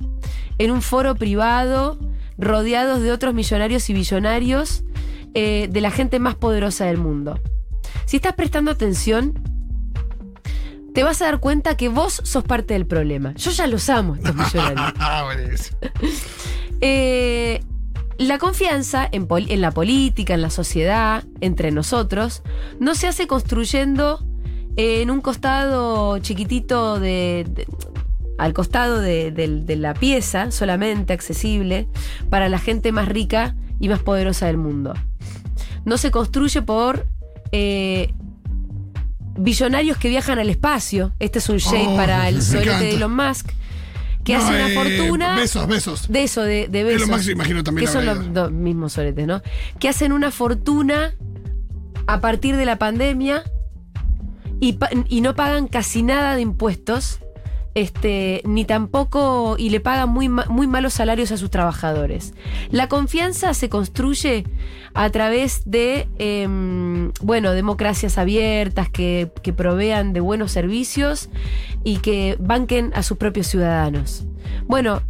en 0.58 0.72
un 0.72 0.82
foro 0.82 1.16
privado 1.16 1.98
rodeados 2.38 3.02
de 3.02 3.14
otros 3.14 3.34
millonarios 3.34 3.90
y 3.90 3.94
billonarios 3.94 4.84
eh, 5.34 5.70
de 5.72 5.80
la 5.80 5.90
gente 5.90 6.20
más 6.20 6.36
poderosa 6.36 6.86
del 6.86 6.98
mundo. 6.98 7.40
Si 8.06 8.18
estás 8.18 8.34
prestando 8.34 8.72
atención, 8.72 9.42
te 10.94 11.04
vas 11.04 11.22
a 11.22 11.26
dar 11.26 11.40
cuenta 11.40 11.78
que 11.78 11.88
vos 11.88 12.20
sos 12.26 12.44
parte 12.44 12.74
del 12.74 12.86
problema. 12.86 13.34
Yo 13.36 13.52
ya 13.52 13.68
los 13.68 13.90
amo, 13.90 14.16
estos 14.16 14.36
millonarios. 14.54 14.94
Ah. 15.00 15.34
Eh, 16.82 17.64
la 18.18 18.38
confianza 18.38 19.08
en, 19.12 19.28
la 19.62 19.72
política, 19.72 20.34
en 20.34 20.42
la 20.42 20.50
sociedad, 20.50 21.24
entre 21.42 21.72
nosotros, 21.72 22.44
no 22.80 22.96
se 22.96 23.08
hace 23.08 23.28
construyendo 23.28 24.26
en 24.78 25.12
un 25.12 25.22
costado 25.22 26.18
chiquitito 26.20 27.00
de. 27.00 27.46
de- 27.50 27.68
al 28.38 28.52
costado 28.54 29.00
de, 29.00 29.76
la 29.78 29.94
pieza, 29.94 30.52
solamente 30.52 31.14
accesible, 31.14 31.88
para 32.30 32.50
la 32.50 32.60
gente 32.60 32.92
más 32.92 33.08
rica 33.08 33.56
y 33.80 33.88
más 33.88 34.00
poderosa 34.00 34.48
del 34.48 34.58
mundo. 34.58 34.94
No 35.86 35.98
se 35.98 36.12
construye 36.12 36.62
por 36.62 37.08
eh, 37.54 38.14
billonarios 39.38 39.98
que 39.98 40.10
viajan 40.10 40.38
al 40.40 40.50
espacio. 40.50 41.14
Este 41.20 41.40
es 41.40 41.48
un 41.48 41.58
shade 41.60 41.88
Oh, 41.88 41.96
para 41.96 42.28
el 42.28 42.42
solete 42.42 42.72
de. 42.84 42.96
Elon 42.96 43.16
Musk. 43.16 43.52
Que 44.26 44.34
No, 44.34 44.40
hace 44.40 44.50
una 44.56 44.70
eh, 44.70 44.74
fortuna. 44.74 45.36
besos, 45.36 45.68
besos. 45.68 46.08
De 46.12 46.24
eso, 46.24 46.42
de, 46.42 46.68
de 46.68 46.84
besos. 46.84 47.04
Elon 47.04 47.18
Musk, 47.18 47.30
imagino, 47.30 47.64
también 47.64 47.86
Que 47.88 47.94
son 47.94 48.06
los 48.06 48.34
dos 48.34 48.52
mismos 48.52 48.92
soletes, 48.94 49.26
¿no? 49.28 49.42
Que 49.80 49.88
hacen 49.88 50.12
una 50.12 50.32
fortuna 50.32 51.14
a 52.08 52.20
partir 52.22 52.56
de 52.58 52.66
la 52.66 52.78
pandemia 52.78 53.44
y, 54.60 54.78
y 55.10 55.22
no 55.22 55.36
pagan 55.36 55.68
casi 55.68 56.02
nada 56.04 56.36
de 56.36 56.42
impuestos. 56.42 57.20
Este, 57.76 58.42
ni 58.46 58.64
tampoco, 58.64 59.58
y 59.60 59.70
le 59.70 59.82
pagan 59.82 60.10
muy, 60.10 60.30
muy 60.30 60.66
malos 60.66 60.94
salarios 60.94 61.34
a 61.34 61.38
sus 61.38 61.50
trabajadores. 61.50 62.34
La 62.72 62.88
confianza 62.88 63.54
se 63.54 63.68
construye 63.68 64.46
a 64.94 65.10
través 65.10 65.62
de, 65.66 66.08
em, 66.18 67.12
bueno, 67.22 67.52
democracias 67.52 68.18
abiertas 68.18 68.90
que, 68.90 69.30
que 69.44 69.52
provean 69.52 70.14
de 70.14 70.22
buenos 70.22 70.54
servicios 70.54 71.30
y 71.84 71.98
que 71.98 72.38
banquen 72.40 72.92
a 72.96 73.04
sus 73.04 73.18
propios 73.18 73.48
ciudadanos. 73.48 74.24
Bueno, 74.68 75.02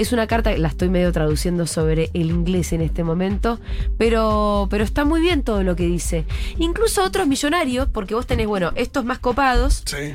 es 0.00 0.12
una 0.12 0.26
carta, 0.26 0.56
la 0.56 0.68
estoy 0.68 0.88
medio 0.88 1.12
traduciendo 1.12 1.66
sobre 1.66 2.08
el 2.14 2.30
inglés 2.30 2.72
en 2.72 2.80
este 2.80 3.04
momento, 3.04 3.60
pero, 3.98 4.66
pero 4.70 4.82
está 4.82 5.04
muy 5.04 5.20
bien 5.20 5.42
todo 5.42 5.62
lo 5.62 5.76
que 5.76 5.84
dice. 5.84 6.24
Incluso 6.58 7.04
otros 7.04 7.26
millonarios, 7.26 7.86
porque 7.86 8.14
vos 8.14 8.26
tenés, 8.26 8.46
bueno, 8.46 8.72
estos 8.76 9.04
más 9.04 9.18
copados, 9.18 9.82
Sí. 9.84 10.14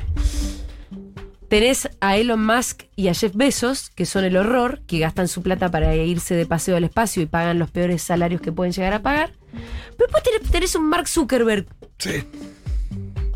Tenés 1.60 1.88
a 2.00 2.16
Elon 2.18 2.44
Musk 2.44 2.82
y 2.96 3.08
a 3.08 3.14
Jeff 3.14 3.34
Bezos, 3.34 3.90
que 3.94 4.04
son 4.04 4.24
el 4.24 4.36
horror, 4.36 4.82
que 4.86 4.98
gastan 4.98 5.26
su 5.26 5.42
plata 5.42 5.70
para 5.70 5.94
irse 5.96 6.34
de 6.34 6.44
paseo 6.44 6.76
al 6.76 6.84
espacio 6.84 7.22
y 7.22 7.26
pagan 7.26 7.58
los 7.58 7.70
peores 7.70 8.02
salarios 8.02 8.40
que 8.42 8.52
pueden 8.52 8.72
llegar 8.74 8.92
a 8.92 9.00
pagar. 9.00 9.32
Pero 9.52 10.10
después 10.12 10.22
tenés, 10.22 10.50
tenés 10.50 10.74
un 10.74 10.86
Mark 10.88 11.08
Zuckerberg, 11.08 11.66
Sí. 11.98 12.24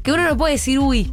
que 0.03 0.13
uno 0.13 0.25
no 0.25 0.37
puede 0.37 0.53
decir, 0.55 0.79
uy, 0.81 1.13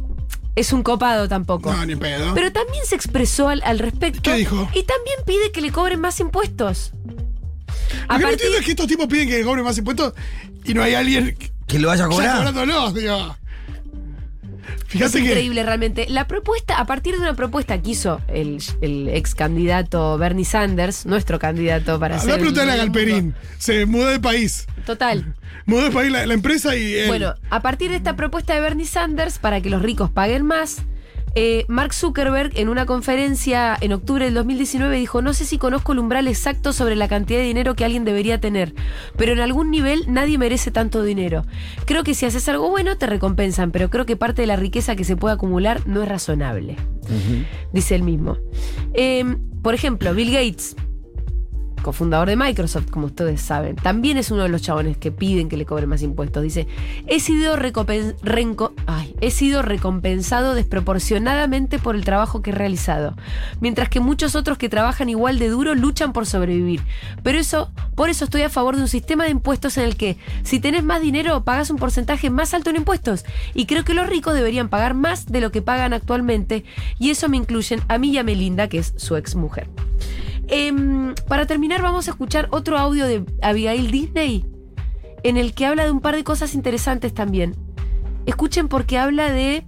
es 0.54 0.72
un 0.74 0.82
copado 0.82 1.28
tampoco. 1.28 1.72
No, 1.72 1.86
ni 1.86 1.96
pedo. 1.96 2.34
Pero 2.34 2.52
también 2.52 2.84
se 2.84 2.94
expresó 2.96 3.48
al, 3.48 3.62
al 3.64 3.78
respecto. 3.78 4.20
¿Qué 4.22 4.34
dijo? 4.34 4.68
Y 4.74 4.82
también 4.82 5.16
pide 5.24 5.50
que 5.50 5.62
le 5.62 5.72
cobren 5.72 6.00
más 6.00 6.20
impuestos. 6.20 6.92
Lo 8.08 8.16
que 8.16 8.22
no 8.22 8.28
entiendo 8.30 8.58
es 8.58 8.64
que 8.66 8.72
estos 8.72 8.86
tipos 8.86 9.06
piden 9.06 9.28
que 9.28 9.42
cobren 9.44 9.64
más 9.64 9.78
impuestos 9.78 10.12
y 10.64 10.74
no 10.74 10.82
hay 10.82 10.92
alguien 10.94 11.36
Que 11.66 11.78
lo 11.78 11.88
vaya 11.88 12.04
a 12.04 12.08
ya 12.08 12.14
cobrar. 12.14 12.36
cobrándolos, 12.36 12.94
digo. 12.94 13.36
Es 14.76 14.84
Fíjate 14.86 15.18
que. 15.18 15.24
increíble 15.26 15.62
realmente. 15.62 16.06
La 16.08 16.26
propuesta, 16.26 16.78
a 16.78 16.86
partir 16.86 17.14
de 17.14 17.20
una 17.20 17.34
propuesta 17.34 17.80
que 17.80 17.90
hizo 17.90 18.20
el, 18.28 18.58
el 18.80 19.08
ex 19.08 19.34
candidato 19.34 20.16
Bernie 20.18 20.44
Sanders, 20.44 21.06
nuestro 21.06 21.38
candidato 21.38 21.98
para 21.98 22.16
Habla 22.16 22.32
ser. 22.32 22.40
preguntarle 22.40 22.72
a 22.72 22.76
Galperín. 22.76 23.34
Se 23.58 23.86
mudó 23.86 24.06
de 24.06 24.20
país. 24.20 24.66
Total. 24.86 25.34
Mudó 25.66 25.84
de 25.84 25.90
país 25.90 26.10
la, 26.12 26.24
la 26.26 26.34
empresa 26.34 26.74
y 26.76 26.94
él. 26.94 27.08
Bueno, 27.08 27.34
a 27.50 27.60
partir 27.60 27.90
de 27.90 27.96
esta 27.96 28.16
propuesta 28.16 28.54
de 28.54 28.60
Bernie 28.60 28.86
Sanders, 28.86 29.38
para 29.38 29.60
que 29.60 29.68
los 29.70 29.82
ricos 29.82 30.10
paguen 30.10 30.44
más, 30.44 30.78
eh, 31.34 31.64
Mark 31.68 31.92
Zuckerberg 31.94 32.52
en 32.56 32.68
una 32.68 32.86
conferencia 32.86 33.76
en 33.80 33.92
octubre 33.92 34.24
del 34.24 34.34
2019 34.34 34.96
dijo, 34.96 35.22
no 35.22 35.32
sé 35.32 35.44
si 35.44 35.58
conozco 35.58 35.92
el 35.92 35.98
umbral 35.98 36.28
exacto 36.28 36.72
sobre 36.72 36.96
la 36.96 37.08
cantidad 37.08 37.38
de 37.38 37.46
dinero 37.46 37.74
que 37.74 37.84
alguien 37.84 38.04
debería 38.04 38.40
tener, 38.40 38.74
pero 39.16 39.32
en 39.32 39.40
algún 39.40 39.70
nivel 39.70 40.04
nadie 40.08 40.38
merece 40.38 40.70
tanto 40.70 41.02
dinero. 41.02 41.44
Creo 41.84 42.04
que 42.04 42.14
si 42.14 42.26
haces 42.26 42.48
algo 42.48 42.70
bueno 42.70 42.96
te 42.96 43.06
recompensan, 43.06 43.70
pero 43.70 43.90
creo 43.90 44.06
que 44.06 44.16
parte 44.16 44.42
de 44.42 44.46
la 44.46 44.56
riqueza 44.56 44.96
que 44.96 45.04
se 45.04 45.16
puede 45.16 45.34
acumular 45.34 45.86
no 45.86 46.02
es 46.02 46.08
razonable, 46.08 46.76
dice 47.72 47.94
él 47.94 48.02
mismo. 48.02 48.38
Eh, 48.94 49.24
por 49.62 49.74
ejemplo, 49.74 50.14
Bill 50.14 50.32
Gates, 50.32 50.76
cofundador 51.88 52.28
de 52.28 52.36
Microsoft, 52.36 52.90
como 52.90 53.06
ustedes 53.06 53.40
saben, 53.40 53.74
también 53.74 54.18
es 54.18 54.30
uno 54.30 54.42
de 54.42 54.50
los 54.50 54.60
chabones 54.60 54.98
que 54.98 55.10
piden 55.10 55.48
que 55.48 55.56
le 55.56 55.64
cobren 55.64 55.88
más 55.88 56.02
impuestos. 56.02 56.42
Dice, 56.42 56.66
he 57.06 57.18
sido, 57.18 57.56
ay, 58.86 59.14
he 59.22 59.30
sido 59.30 59.62
recompensado 59.62 60.54
desproporcionadamente 60.54 61.78
por 61.78 61.96
el 61.96 62.04
trabajo 62.04 62.42
que 62.42 62.50
he 62.50 62.54
realizado, 62.54 63.16
mientras 63.62 63.88
que 63.88 64.00
muchos 64.00 64.36
otros 64.36 64.58
que 64.58 64.68
trabajan 64.68 65.08
igual 65.08 65.38
de 65.38 65.48
duro 65.48 65.74
luchan 65.74 66.12
por 66.12 66.26
sobrevivir. 66.26 66.82
Pero 67.22 67.38
eso, 67.38 67.72
por 67.94 68.10
eso 68.10 68.26
estoy 68.26 68.42
a 68.42 68.50
favor 68.50 68.76
de 68.76 68.82
un 68.82 68.88
sistema 68.88 69.24
de 69.24 69.30
impuestos 69.30 69.78
en 69.78 69.84
el 69.84 69.96
que 69.96 70.18
si 70.42 70.60
tenés 70.60 70.84
más 70.84 71.00
dinero 71.00 71.42
pagas 71.42 71.70
un 71.70 71.78
porcentaje 71.78 72.28
más 72.28 72.52
alto 72.52 72.68
en 72.68 72.76
impuestos. 72.76 73.24
Y 73.54 73.64
creo 73.64 73.86
que 73.86 73.94
los 73.94 74.06
ricos 74.10 74.34
deberían 74.34 74.68
pagar 74.68 74.92
más 74.92 75.24
de 75.24 75.40
lo 75.40 75.50
que 75.50 75.62
pagan 75.62 75.94
actualmente. 75.94 76.64
Y 76.98 77.08
eso 77.08 77.30
me 77.30 77.38
incluyen 77.38 77.80
a 77.88 77.96
mí 77.96 78.10
y 78.10 78.18
a 78.18 78.24
Melinda, 78.24 78.68
que 78.68 78.76
es 78.76 78.92
su 78.98 79.16
ex 79.16 79.36
mujer. 79.36 79.70
Em, 80.48 81.14
para 81.26 81.46
terminar, 81.46 81.82
vamos 81.82 82.08
a 82.08 82.12
escuchar 82.12 82.48
otro 82.50 82.78
audio 82.78 83.06
de 83.06 83.24
Abigail 83.42 83.90
Disney, 83.90 84.46
en 85.22 85.36
el 85.36 85.54
que 85.54 85.66
habla 85.66 85.84
de 85.84 85.90
un 85.90 86.00
par 86.00 86.16
de 86.16 86.24
cosas 86.24 86.54
interesantes 86.54 87.12
también. 87.12 87.54
Escuchen 88.24 88.68
porque 88.68 88.98
habla 88.98 89.30
de 89.30 89.66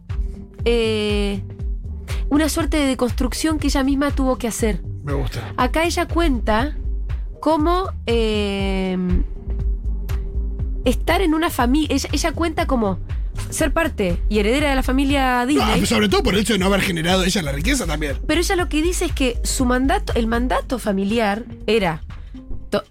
eh, 0.65 1.43
una 2.31 2.49
suerte 2.49 2.79
de 2.79 2.87
deconstrucción 2.87 3.59
que 3.59 3.67
ella 3.67 3.85
misma 3.85 4.11
tuvo 4.11 4.37
que 4.39 4.49
hacer. 4.49 4.83
Me 5.05 5.13
gusta. 5.13 5.53
Acá 5.57 5.85
ella 5.85 6.07
cuenta 6.07 6.77
cómo 7.41 7.91
eh, 8.07 8.97
estar 10.85 11.21
en 11.21 11.35
una 11.35 11.51
familia. 11.51 11.89
Ella, 11.95 12.09
ella 12.13 12.33
cuenta 12.33 12.67
como 12.67 12.99
ser 13.49 13.73
parte 13.73 14.21
y 14.29 14.39
heredera 14.39 14.71
de 14.71 14.77
la 14.77 14.83
familia 14.83 15.45
Disney. 15.47 15.81
No, 15.81 15.87
sobre 15.87 16.09
todo 16.09 16.23
por 16.23 16.35
el 16.35 16.41
hecho 16.41 16.53
de 16.53 16.59
no 16.59 16.67
haber 16.67 16.81
generado 16.83 17.25
ella 17.25 17.43
la 17.43 17.53
riqueza 17.53 17.87
también. 17.87 18.17
Pero 18.27 18.41
ella 18.41 18.57
lo 18.57 18.69
que 18.69 18.83
dice 18.83 19.07
es 19.07 19.13
que 19.13 19.39
su 19.43 19.65
mandato, 19.65 20.13
el 20.15 20.27
mandato 20.27 20.79
familiar 20.79 21.45
era, 21.67 22.03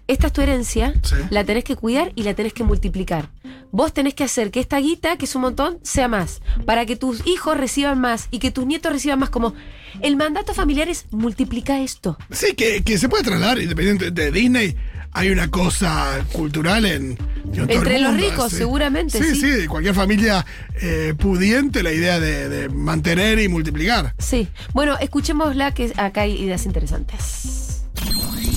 esta 0.08 0.26
es 0.26 0.32
tu 0.32 0.40
herencia, 0.42 0.92
Sí. 1.02 1.14
la 1.30 1.44
tenés 1.44 1.64
que 1.64 1.76
cuidar 1.76 2.12
y 2.14 2.22
la 2.24 2.34
tenés 2.34 2.52
que 2.52 2.64
multiplicar. 2.64 3.30
Vos 3.72 3.92
tenés 3.94 4.14
que 4.14 4.24
hacer 4.24 4.50
que 4.50 4.58
esta 4.60 4.78
guita, 4.80 5.16
que 5.16 5.24
es 5.26 5.34
un 5.36 5.42
montón, 5.42 5.78
sea 5.82 6.08
más, 6.08 6.40
para 6.66 6.84
que 6.86 6.96
tus 6.96 7.24
hijos 7.26 7.56
reciban 7.56 8.00
más 8.00 8.26
y 8.32 8.40
que 8.40 8.50
tus 8.50 8.66
nietos 8.66 8.92
reciban 8.92 9.20
más. 9.20 9.30
Como 9.30 9.54
el 10.02 10.16
mandato 10.16 10.54
familiar 10.54 10.88
es 10.88 11.06
multiplica 11.12 11.80
esto. 11.80 12.18
Sí, 12.32 12.54
que, 12.54 12.82
que 12.82 12.98
se 12.98 13.08
puede 13.08 13.22
trasladar, 13.22 13.60
independiente 13.60 14.10
de 14.10 14.32
Disney. 14.32 14.76
Hay 15.12 15.30
una 15.30 15.50
cosa 15.50 16.24
cultural 16.32 16.84
en. 16.86 17.16
digo, 17.44 17.62
en 17.62 17.66
todo 17.66 17.78
Entre 17.78 17.96
el 17.96 18.02
los 18.02 18.16
ricos, 18.16 18.50
sí. 18.50 18.58
seguramente, 18.58 19.18
sí. 19.22 19.34
Sí, 19.34 19.40
sí, 19.40 19.50
de 19.50 19.66
cualquier 19.68 19.94
familia 19.94 20.46
eh, 20.80 21.14
pudiente, 21.18 21.82
la 21.82 21.92
idea 21.92 22.20
de, 22.20 22.48
de 22.48 22.68
mantener 22.68 23.38
y 23.40 23.48
multiplicar. 23.48 24.14
Sí. 24.18 24.48
Bueno, 24.72 24.96
escuchémosla 24.98 25.72
que 25.74 25.92
acá 25.96 26.22
hay 26.22 26.40
ideas 26.40 26.64
interesantes. 26.66 27.82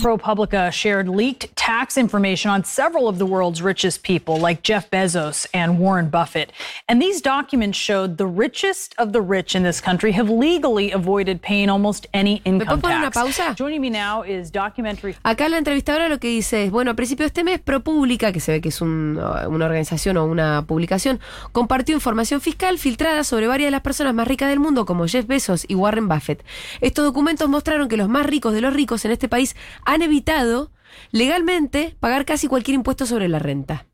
ProPublica 0.04 0.70
shared 0.70 1.08
leaked 1.08 1.56
tax 1.56 1.98
information 1.98 2.52
on 2.52 2.66
several 2.66 3.08
of 3.08 3.20
the 3.20 3.26
world's 3.26 3.62
richest 3.62 4.04
people, 4.04 4.38
like 4.38 4.62
Jeff 4.62 4.90
Bezos 4.92 5.48
and 5.54 5.80
Warren 5.80 6.10
Buffett. 6.10 6.52
And 6.90 7.02
these 7.02 7.22
documents 7.22 7.78
showed 7.78 8.18
the 8.18 8.26
richest 8.28 8.94
of 8.98 9.14
the 9.14 9.22
rich 9.22 9.56
in 9.56 9.64
this 9.64 9.80
country 9.80 10.12
have 10.12 10.30
legally 10.30 10.92
avoided 10.92 11.42
paying 11.42 11.70
almost 11.70 12.08
any 12.14 12.42
income 12.44 12.82
una 12.84 13.10
tax. 13.12 13.18
pausa? 13.18 13.56
Joining 13.56 13.80
me 13.80 13.90
now 13.90 14.24
is 14.24 14.52
documentary 14.52 15.16
Acá 15.24 15.48
la 15.48 15.58
entrevistadora 15.58 16.10
lo 16.10 16.20
que 16.20 16.28
dice 16.28 16.66
es, 16.66 16.72
bueno, 16.72 16.92
a 16.92 16.96
principios 16.96 17.28
de 17.32 17.40
este 17.40 17.44
mes, 17.46 17.62
ProPublica, 17.62 18.34
que 18.34 18.42
se 18.42 18.52
ve 18.52 18.60
que 18.62 18.70
es 18.70 18.82
un- 18.82 19.18
una 19.48 19.66
organización 19.66 20.18
o 20.18 20.26
una 20.26 20.66
publicación, 20.68 21.22
compartió 21.54 21.96
información 21.96 22.42
fiscal 22.42 22.78
filtrada 22.78 23.24
sobre 23.24 23.48
varias 23.48 23.68
de 23.68 23.72
las 23.72 23.82
personas 23.82 24.14
más 24.14 24.28
ricas 24.28 24.50
del 24.50 24.60
mundo, 24.60 24.86
como 24.86 25.08
Jeff 25.08 25.26
Bezos 25.28 25.64
y 25.66 25.76
Warren 25.76 26.10
Buffett. 26.10 26.44
Estos 26.82 27.06
documentos 27.06 27.48
mostraron 27.48 27.88
que 27.88 27.96
los 27.96 28.10
más 28.10 28.26
ricos 28.26 28.54
de 28.54 28.60
los 28.60 28.74
ricos 28.74 29.06
en 29.06 29.12
este 29.12 29.30
país 29.30 29.56
han 29.86 29.93
evitado 30.02 30.72
legalmente 31.12 31.96
pagar 32.00 32.26
casi 32.26 32.48
cualquier 32.48 32.76
impuesto 32.76 33.06
sobre 33.06 33.28
la 33.28 33.40
renta. 33.40 33.86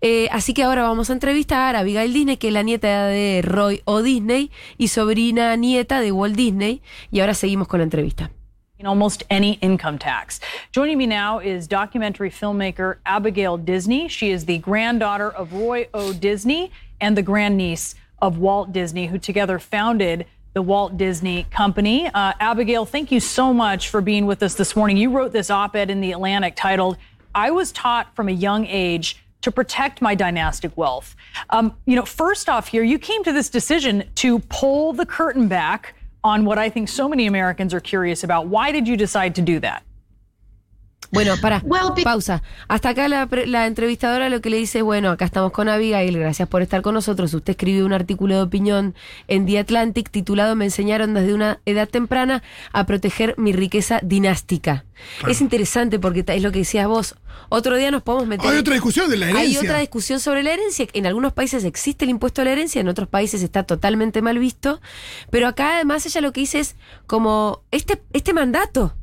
Eh, 0.00 0.28
así 0.32 0.52
que 0.52 0.64
ahora 0.64 0.82
vamos 0.82 1.10
a 1.10 1.12
entrevistar 1.12 1.76
a 1.76 1.80
Abigail 1.80 2.12
Disney, 2.12 2.36
que 2.36 2.48
es 2.48 2.52
la 2.52 2.64
nieta 2.64 3.06
de 3.06 3.40
Roy 3.42 3.82
O. 3.84 4.02
Disney 4.02 4.50
y 4.76 4.88
sobrina 4.88 5.56
nieta 5.56 6.00
de 6.00 6.10
Walt 6.10 6.34
Disney. 6.34 6.82
Y 7.12 7.20
ahora 7.20 7.34
seguimos 7.34 7.68
con 7.68 7.78
la 7.78 7.84
entrevista. 7.84 8.30
in 8.82 8.86
almost 8.86 9.22
any 9.30 9.52
income 9.62 9.96
tax. 9.96 10.40
Joining 10.72 10.98
me 10.98 11.06
now 11.06 11.38
is 11.38 11.68
documentary 11.68 12.30
filmmaker 12.30 12.96
Abigail 13.06 13.56
Disney. 13.56 14.08
She 14.08 14.32
is 14.32 14.46
the 14.46 14.58
granddaughter 14.58 15.30
of 15.30 15.52
Roy 15.52 15.88
O. 15.94 16.12
Disney 16.12 16.72
and 17.00 17.16
the 17.16 17.22
grandniece 17.22 17.94
of 18.20 18.38
Walt 18.38 18.72
Disney, 18.72 19.06
who 19.06 19.20
together 19.20 19.60
founded 19.60 20.26
the 20.54 20.62
Walt 20.62 20.96
Disney 20.96 21.44
Company. 21.50 22.08
Uh, 22.08 22.32
Abigail, 22.38 22.84
thank 22.84 23.10
you 23.10 23.20
so 23.20 23.54
much 23.54 23.88
for 23.88 24.00
being 24.00 24.26
with 24.26 24.42
us 24.42 24.54
this 24.54 24.76
morning. 24.76 24.96
You 24.96 25.10
wrote 25.10 25.32
this 25.32 25.50
op 25.50 25.74
ed 25.76 25.90
in 25.90 26.00
The 26.00 26.12
Atlantic 26.12 26.56
titled, 26.56 26.98
I 27.34 27.50
Was 27.50 27.72
Taught 27.72 28.14
from 28.14 28.28
a 28.28 28.32
Young 28.32 28.66
Age 28.66 29.22
to 29.40 29.50
Protect 29.50 30.02
My 30.02 30.14
Dynastic 30.14 30.76
Wealth. 30.76 31.16
Um, 31.50 31.74
you 31.86 31.96
know, 31.96 32.04
first 32.04 32.48
off, 32.48 32.68
here, 32.68 32.82
you 32.82 32.98
came 32.98 33.24
to 33.24 33.32
this 33.32 33.48
decision 33.48 34.08
to 34.16 34.38
pull 34.40 34.92
the 34.92 35.06
curtain 35.06 35.48
back 35.48 35.94
on 36.22 36.44
what 36.44 36.58
I 36.58 36.68
think 36.68 36.88
so 36.88 37.08
many 37.08 37.26
Americans 37.26 37.74
are 37.74 37.80
curious 37.80 38.22
about. 38.22 38.46
Why 38.46 38.70
did 38.70 38.86
you 38.86 38.96
decide 38.96 39.34
to 39.36 39.42
do 39.42 39.58
that? 39.60 39.82
Bueno, 41.12 41.34
para, 41.42 41.62
pausa. 42.02 42.42
Hasta 42.68 42.88
acá 42.88 43.06
la, 43.06 43.26
pre- 43.26 43.46
la 43.46 43.66
entrevistadora 43.66 44.30
lo 44.30 44.40
que 44.40 44.48
le 44.48 44.56
dice 44.56 44.78
es, 44.78 44.84
bueno, 44.84 45.10
acá 45.10 45.26
estamos 45.26 45.52
con 45.52 45.68
Abigail, 45.68 46.18
gracias 46.18 46.48
por 46.48 46.62
estar 46.62 46.80
con 46.80 46.94
nosotros. 46.94 47.34
Usted 47.34 47.50
escribió 47.50 47.84
un 47.84 47.92
artículo 47.92 48.34
de 48.36 48.40
opinión 48.42 48.94
en 49.28 49.44
The 49.44 49.58
Atlantic 49.58 50.10
titulado 50.10 50.56
Me 50.56 50.64
enseñaron 50.64 51.12
desde 51.12 51.34
una 51.34 51.60
edad 51.66 51.86
temprana 51.88 52.42
a 52.72 52.86
proteger 52.86 53.34
mi 53.36 53.52
riqueza 53.52 54.00
dinástica. 54.02 54.86
Es 55.28 55.40
interesante 55.42 55.98
porque 55.98 56.24
es 56.26 56.42
lo 56.42 56.50
que 56.50 56.60
decías 56.60 56.86
vos. 56.88 57.16
Otro 57.50 57.76
día 57.76 57.90
nos 57.90 58.02
podemos 58.02 58.26
meter... 58.26 58.50
Hay 58.50 58.56
otra 58.58 58.72
discusión 58.72 59.10
de 59.10 59.18
la 59.18 59.26
Hay 59.26 59.32
herencia. 59.32 59.60
otra 59.60 59.78
discusión 59.80 60.18
sobre 60.18 60.42
la 60.42 60.52
herencia. 60.52 60.86
En 60.94 61.06
algunos 61.06 61.34
países 61.34 61.64
existe 61.64 62.04
el 62.06 62.10
impuesto 62.10 62.40
a 62.40 62.44
la 62.46 62.52
herencia, 62.52 62.80
en 62.80 62.88
otros 62.88 63.08
países 63.08 63.42
está 63.42 63.64
totalmente 63.64 64.22
mal 64.22 64.38
visto. 64.38 64.80
Pero 65.30 65.46
acá 65.48 65.74
además 65.74 66.06
ella 66.06 66.22
lo 66.22 66.32
que 66.32 66.40
dice 66.40 66.60
es 66.60 66.76
como 67.06 67.62
este, 67.70 68.00
este 68.14 68.32
mandato. 68.32 68.94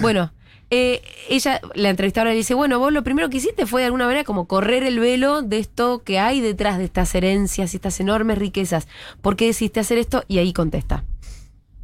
Bueno, 0.00 0.32
eh, 0.70 1.02
ella, 1.28 1.60
la 1.74 1.90
entrevistadora 1.90 2.30
le 2.30 2.36
dice, 2.36 2.54
bueno, 2.54 2.78
vos 2.78 2.92
lo 2.92 3.04
primero 3.04 3.30
que 3.30 3.36
hiciste 3.36 3.66
fue 3.66 3.82
de 3.82 3.86
alguna 3.86 4.06
manera 4.06 4.24
como 4.24 4.46
correr 4.46 4.82
el 4.82 4.98
velo 4.98 5.42
de 5.42 5.58
esto 5.58 6.02
que 6.02 6.18
hay 6.18 6.40
detrás 6.40 6.78
de 6.78 6.84
estas 6.84 7.14
herencias 7.14 7.72
y 7.72 7.76
estas 7.76 8.00
enormes 8.00 8.38
riquezas. 8.38 8.88
¿Por 9.22 9.36
qué 9.36 9.46
decidiste 9.46 9.80
hacer 9.80 9.98
esto? 9.98 10.24
Y 10.26 10.38
ahí 10.38 10.52
contesta. 10.52 11.04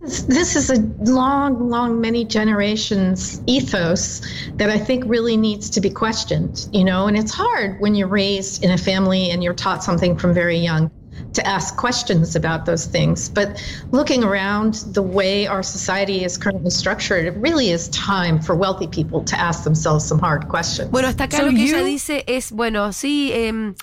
This 0.01 0.57
is 0.57 0.69
a 0.69 0.83
long, 1.05 1.71
long, 1.71 2.01
many 2.01 2.25
generations 2.25 3.41
ethos 3.47 4.21
that 4.57 4.69
I 4.69 4.77
think 4.77 5.05
really 5.07 5.37
needs 5.37 5.71
to 5.71 5.81
be 5.81 5.91
questioned, 5.91 6.67
you 6.73 6.83
know, 6.83 7.07
and 7.07 7.17
it's 7.17 7.33
hard 7.33 7.81
when 7.81 7.95
you're 7.95 8.11
raised 8.11 8.65
in 8.65 8.73
a 8.73 8.79
family 8.79 9.31
and 9.31 9.45
you're 9.45 9.55
taught 9.55 9.85
something 9.85 10.17
from 10.17 10.35
very 10.35 10.59
young 10.59 10.91
to 11.35 11.47
ask 11.47 11.77
questions 11.77 12.37
about 12.37 12.67
those 12.67 12.87
things. 12.87 13.29
But 13.29 13.63
looking 13.91 14.25
around 14.25 14.75
the 14.93 15.03
way 15.03 15.47
our 15.47 15.63
society 15.63 16.25
is 16.25 16.37
currently 16.37 16.71
structured, 16.71 17.27
it 17.27 17.35
really 17.37 17.71
is 17.71 17.89
time 17.89 18.41
for 18.41 18.55
wealthy 18.55 18.87
people 18.87 19.23
to 19.25 19.39
ask 19.39 19.65
themselves 19.65 20.05
some 20.05 20.19
hard 20.19 20.49
questions. 20.49 20.91
Bueno, 20.91 21.09
hasta 21.09 21.25
acá 21.25 21.43
lo 21.43 21.51
que 21.51 21.65
ella 21.65 21.85
dice 21.85 22.25
es, 22.27 22.53
bueno, 22.53 22.93
sí, 22.93 23.33
em, 23.33 23.75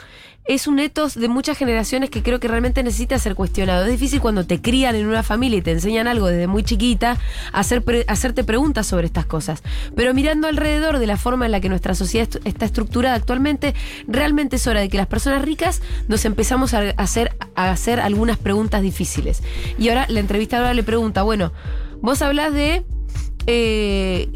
es 0.49 0.65
un 0.65 0.79
etos 0.79 1.13
de 1.13 1.29
muchas 1.29 1.57
generaciones 1.59 2.09
que 2.09 2.23
creo 2.23 2.39
que 2.39 2.47
realmente 2.47 2.81
necesita 2.81 3.19
ser 3.19 3.35
cuestionado. 3.35 3.85
Es 3.85 3.91
difícil 3.91 4.19
cuando 4.19 4.47
te 4.47 4.59
crían 4.61 4.95
en 4.95 5.05
una 5.05 5.21
familia 5.21 5.59
y 5.59 5.61
te 5.61 5.71
enseñan 5.71 6.07
algo 6.07 6.25
desde 6.25 6.47
muy 6.47 6.63
chiquita, 6.63 7.17
hacer 7.53 7.83
pre- 7.83 8.03
hacerte 8.07 8.43
preguntas 8.43 8.87
sobre 8.87 9.05
estas 9.05 9.27
cosas. 9.27 9.61
Pero 9.95 10.13
mirando 10.15 10.47
alrededor 10.47 10.97
de 10.97 11.05
la 11.05 11.17
forma 11.17 11.45
en 11.45 11.51
la 11.51 11.59
que 11.61 11.69
nuestra 11.69 11.93
sociedad 11.93 12.27
est- 12.27 12.45
está 12.47 12.65
estructurada 12.65 13.15
actualmente, 13.15 13.75
realmente 14.07 14.55
es 14.55 14.65
hora 14.65 14.79
de 14.79 14.89
que 14.89 14.97
las 14.97 15.05
personas 15.05 15.43
ricas 15.43 15.83
nos 16.07 16.25
empezamos 16.25 16.73
a 16.73 16.79
hacer, 16.97 17.37
a 17.55 17.69
hacer 17.69 17.99
algunas 17.99 18.37
preguntas 18.37 18.81
difíciles. 18.81 19.43
Y 19.77 19.89
ahora 19.89 20.07
la 20.09 20.19
entrevistadora 20.19 20.73
le 20.73 20.81
pregunta, 20.81 21.21
bueno, 21.21 21.53
vos 22.01 22.21
hablas 22.23 22.53
de... 22.55 22.83
eh, 23.45 24.29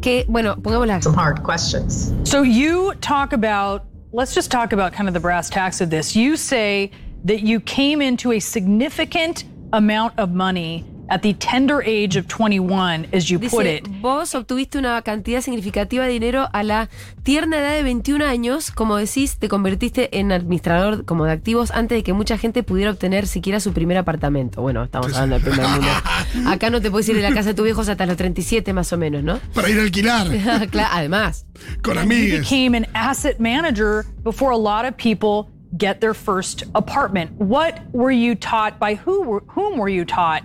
que, 0.00 0.24
bueno, 0.28 0.56
pongámosla. 0.62 1.02
Some 1.02 1.16
hard 1.20 1.42
questions. 1.44 2.12
So 2.24 2.44
you 2.44 2.92
talk 3.00 3.32
about, 3.32 3.82
let's 4.14 4.34
just 4.34 4.50
talk 4.50 4.72
about 4.74 4.92
kind 4.92 5.08
of 5.08 5.14
the 5.14 5.20
brass 5.20 5.48
tacks 5.48 5.80
of 5.80 5.88
this. 5.88 6.14
You 6.14 6.36
say 6.36 6.90
that 7.24 7.40
you 7.40 7.60
came 7.60 8.02
into 8.02 8.32
a 8.32 8.40
significant 8.40 9.44
amount 9.72 10.18
of 10.18 10.32
money 10.32 10.84
at 11.12 11.20
the 11.20 11.34
tender 11.34 11.82
age 11.84 12.16
of 12.16 12.26
21, 12.26 13.06
as 13.12 13.28
you 13.28 13.38
put 13.38 13.64
Dice, 13.64 13.76
it. 13.78 13.88
vos 14.00 14.34
obtuviste 14.34 14.78
una 14.78 15.02
cantidad 15.02 15.42
significativa 15.42 16.04
de 16.06 16.10
dinero 16.12 16.48
a 16.54 16.62
la 16.62 16.88
tierna 17.22 17.58
edad 17.58 17.74
de 17.74 17.82
21 17.82 18.24
años, 18.24 18.70
como 18.70 18.96
decís, 18.96 19.36
te 19.36 19.48
convertiste 19.48 20.18
en 20.18 20.32
administrador 20.32 21.04
como 21.04 21.26
de 21.26 21.32
activos 21.32 21.70
antes 21.70 21.98
de 21.98 22.02
que 22.02 22.14
mucha 22.14 22.38
gente 22.38 22.62
pudiera 22.62 22.90
obtener 22.92 23.26
siquiera 23.26 23.60
su 23.60 23.74
primer 23.74 23.98
apartamento. 23.98 24.62
Bueno, 24.62 24.82
estamos 24.84 25.12
hablando 25.12 25.38
del 25.38 25.44
primer 25.50 25.68
mundo. 25.70 25.86
Acá 26.50 26.70
no 26.70 26.80
te 26.80 26.90
puedes 26.90 27.06
ir 27.10 27.16
de 27.16 27.22
la 27.22 27.34
casa 27.34 27.50
de 27.50 27.54
tus 27.54 27.64
viejos 27.64 27.90
hasta 27.90 28.06
los 28.06 28.16
37 28.16 28.72
más 28.72 28.90
o 28.94 28.96
menos, 28.96 29.22
¿no? 29.22 29.38
Para 29.52 29.68
ir 29.68 29.78
a 29.78 29.82
alquilar. 29.82 30.28
Claro, 30.70 30.88
además. 30.92 31.44
Con 31.82 31.94
You 31.94 32.00
amigues. 32.00 32.40
became 32.48 32.74
an 32.74 32.86
asset 32.94 33.38
manager 33.38 34.06
before 34.24 34.50
a 34.52 34.56
lot 34.56 34.86
of 34.86 34.96
people 34.96 35.50
get 35.76 36.00
their 36.00 36.14
first 36.14 36.64
apartment. 36.74 37.32
What 37.38 37.80
were 37.92 38.12
you 38.12 38.34
taught 38.34 38.78
by 38.78 38.94
who 38.94 39.22
were, 39.22 39.42
whom 39.48 39.78
were 39.78 39.90
you 39.90 40.04
taught 40.06 40.42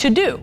to 0.00 0.10
do? 0.10 0.42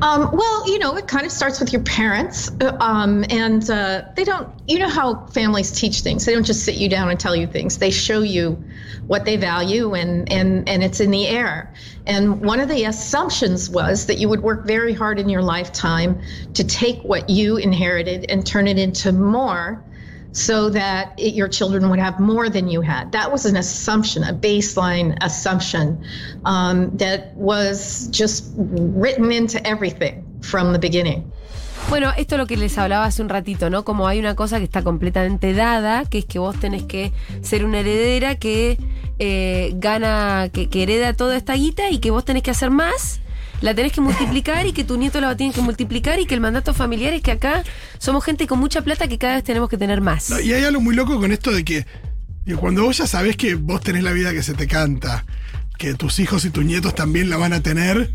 Um, 0.00 0.30
well, 0.32 0.70
you 0.70 0.78
know, 0.78 0.96
it 0.96 1.08
kind 1.08 1.26
of 1.26 1.32
starts 1.32 1.58
with 1.58 1.72
your 1.72 1.82
parents, 1.82 2.50
uh, 2.60 2.76
um, 2.78 3.24
and 3.30 3.68
uh, 3.68 4.02
they 4.14 4.22
don't. 4.22 4.48
You 4.68 4.78
know 4.78 4.88
how 4.88 5.26
families 5.26 5.72
teach 5.72 6.02
things; 6.02 6.24
they 6.24 6.34
don't 6.34 6.44
just 6.44 6.64
sit 6.64 6.76
you 6.76 6.88
down 6.88 7.08
and 7.10 7.18
tell 7.18 7.34
you 7.34 7.48
things. 7.48 7.78
They 7.78 7.90
show 7.90 8.20
you 8.20 8.62
what 9.08 9.24
they 9.24 9.36
value, 9.36 9.94
and 9.94 10.30
and 10.30 10.68
and 10.68 10.84
it's 10.84 11.00
in 11.00 11.10
the 11.10 11.26
air. 11.26 11.74
And 12.06 12.40
one 12.40 12.60
of 12.60 12.68
the 12.68 12.84
assumptions 12.84 13.68
was 13.68 14.06
that 14.06 14.18
you 14.18 14.28
would 14.28 14.42
work 14.42 14.64
very 14.64 14.94
hard 14.94 15.18
in 15.18 15.28
your 15.28 15.42
lifetime 15.42 16.20
to 16.54 16.62
take 16.62 17.02
what 17.02 17.28
you 17.28 17.56
inherited 17.56 18.26
and 18.30 18.46
turn 18.46 18.68
it 18.68 18.78
into 18.78 19.12
more 19.12 19.82
so 20.32 20.70
that 20.70 21.18
your 21.18 21.48
children 21.48 21.88
would 21.90 21.98
have 21.98 22.20
more 22.20 22.48
than 22.48 22.68
you 22.68 22.80
had. 22.80 23.12
That 23.12 23.32
was 23.32 23.46
an 23.46 23.56
assumption, 23.56 24.22
a 24.24 24.32
baseline 24.32 25.16
assumption 25.22 26.04
um, 26.44 26.96
that 26.98 27.34
was 27.36 28.08
just 28.10 28.52
written 28.56 29.32
into 29.32 29.64
everything 29.66 30.24
from 30.42 30.72
the 30.72 30.78
beginning. 30.78 31.32
Bueno, 31.88 32.12
esto 32.18 32.34
es 32.34 32.38
lo 32.38 32.46
que 32.46 32.58
les 32.58 32.76
hablaba 32.76 33.06
hace 33.06 33.22
un 33.22 33.30
ratito, 33.30 33.70
¿no? 33.70 33.82
Como 33.82 34.06
hay 34.06 34.18
una 34.18 34.34
cosa 34.34 34.58
que 34.58 34.64
está 34.64 34.82
completamente 34.82 35.54
dada, 35.54 36.04
que 36.04 36.18
es 36.18 36.24
que 36.26 36.38
vos 36.38 36.58
tenés 36.60 36.82
que 36.82 37.12
ser 37.40 37.64
una 37.64 37.80
heredera 37.80 38.34
que 38.34 38.78
eh, 39.18 39.72
gana, 39.76 40.50
que, 40.52 40.68
que 40.68 40.82
hereda 40.82 41.14
toda 41.14 41.36
esta 41.36 41.54
guita 41.54 41.90
y 41.90 41.98
que 41.98 42.10
vos 42.10 42.26
tenés 42.26 42.42
que 42.42 42.50
hacer 42.50 42.70
más, 42.70 43.20
la 43.60 43.74
tenés 43.74 43.92
que 43.92 44.00
multiplicar 44.00 44.66
y 44.66 44.72
que 44.72 44.84
tu 44.84 44.96
nieto 44.96 45.20
la 45.20 45.36
tiene 45.36 45.52
que 45.52 45.60
multiplicar 45.60 46.20
y 46.20 46.26
que 46.26 46.34
el 46.34 46.40
mandato 46.40 46.74
familiar 46.74 47.12
es 47.14 47.22
que 47.22 47.32
acá 47.32 47.64
somos 47.98 48.24
gente 48.24 48.46
con 48.46 48.58
mucha 48.58 48.82
plata 48.82 49.08
que 49.08 49.18
cada 49.18 49.34
vez 49.34 49.44
tenemos 49.44 49.68
que 49.68 49.76
tener 49.76 50.00
más. 50.00 50.30
No, 50.30 50.40
y 50.40 50.52
hay 50.52 50.64
algo 50.64 50.80
muy 50.80 50.94
loco 50.94 51.18
con 51.20 51.32
esto 51.32 51.50
de 51.50 51.64
que 51.64 51.86
cuando 52.58 52.82
vos 52.84 52.96
ya 52.98 53.06
sabés 53.06 53.36
que 53.36 53.54
vos 53.56 53.80
tenés 53.80 54.02
la 54.04 54.12
vida 54.12 54.32
que 54.32 54.42
se 54.42 54.54
te 54.54 54.66
canta, 54.66 55.24
que 55.78 55.94
tus 55.94 56.18
hijos 56.18 56.44
y 56.44 56.50
tus 56.50 56.64
nietos 56.64 56.94
también 56.94 57.28
la 57.30 57.36
van 57.36 57.52
a 57.52 57.60
tener, 57.62 58.10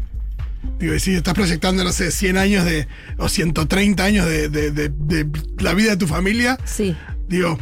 digo, 0.80 0.96
y 0.96 1.00
si 1.00 1.14
estás 1.14 1.34
proyectando, 1.34 1.84
no 1.84 1.92
sé, 1.92 2.10
100 2.10 2.38
años 2.38 2.66
de, 2.66 2.88
o 3.18 3.30
130 3.30 4.04
años 4.04 4.26
de, 4.26 4.50
de- 4.50 4.72
de- 4.72 4.90
de 4.90 5.28
la 5.60 5.74
vida 5.74 5.92
de 5.92 5.98
tu 5.98 6.08
familia, 6.08 6.58
sí. 6.66 6.96
digo, 7.28 7.60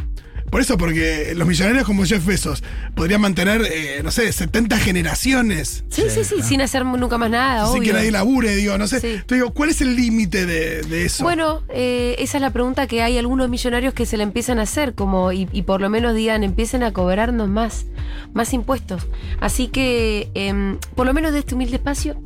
por 0.52 0.60
eso, 0.60 0.76
porque 0.76 1.32
los 1.34 1.48
millonarios 1.48 1.86
como 1.86 2.04
Jeff 2.04 2.26
Bezos 2.26 2.62
podrían 2.94 3.22
mantener, 3.22 3.62
eh, 3.62 4.02
no 4.04 4.10
sé, 4.10 4.30
70 4.30 4.76
generaciones. 4.78 5.82
Sí, 5.88 6.02
sí, 6.10 6.24
sí, 6.24 6.42
sin 6.42 6.60
hacer 6.60 6.84
nunca 6.84 7.16
más 7.16 7.30
nada, 7.30 7.72
Sin 7.72 7.82
que 7.82 7.94
nadie 7.94 8.10
labure, 8.10 8.54
digo, 8.54 8.76
no 8.76 8.86
sé. 8.86 9.00
Sí. 9.00 9.06
Entonces 9.08 9.38
digo, 9.38 9.54
¿cuál 9.54 9.70
es 9.70 9.80
el 9.80 9.96
límite 9.96 10.44
de, 10.44 10.82
de 10.82 11.06
eso? 11.06 11.24
Bueno, 11.24 11.62
eh, 11.70 12.16
esa 12.18 12.36
es 12.36 12.42
la 12.42 12.50
pregunta 12.50 12.86
que 12.86 13.02
hay 13.02 13.16
algunos 13.16 13.48
millonarios 13.48 13.94
que 13.94 14.04
se 14.04 14.18
la 14.18 14.24
empiezan 14.24 14.58
a 14.58 14.62
hacer, 14.62 14.94
como 14.94 15.32
y, 15.32 15.48
y 15.52 15.62
por 15.62 15.80
lo 15.80 15.88
menos 15.88 16.14
digan, 16.14 16.44
empiecen 16.44 16.82
a 16.82 16.92
cobrarnos 16.92 17.48
más, 17.48 17.86
más 18.34 18.52
impuestos. 18.52 19.06
Así 19.40 19.68
que, 19.68 20.30
em, 20.34 20.76
por 20.94 21.06
lo 21.06 21.14
menos 21.14 21.32
de 21.32 21.38
este 21.38 21.54
humilde 21.54 21.76
espacio, 21.76 22.20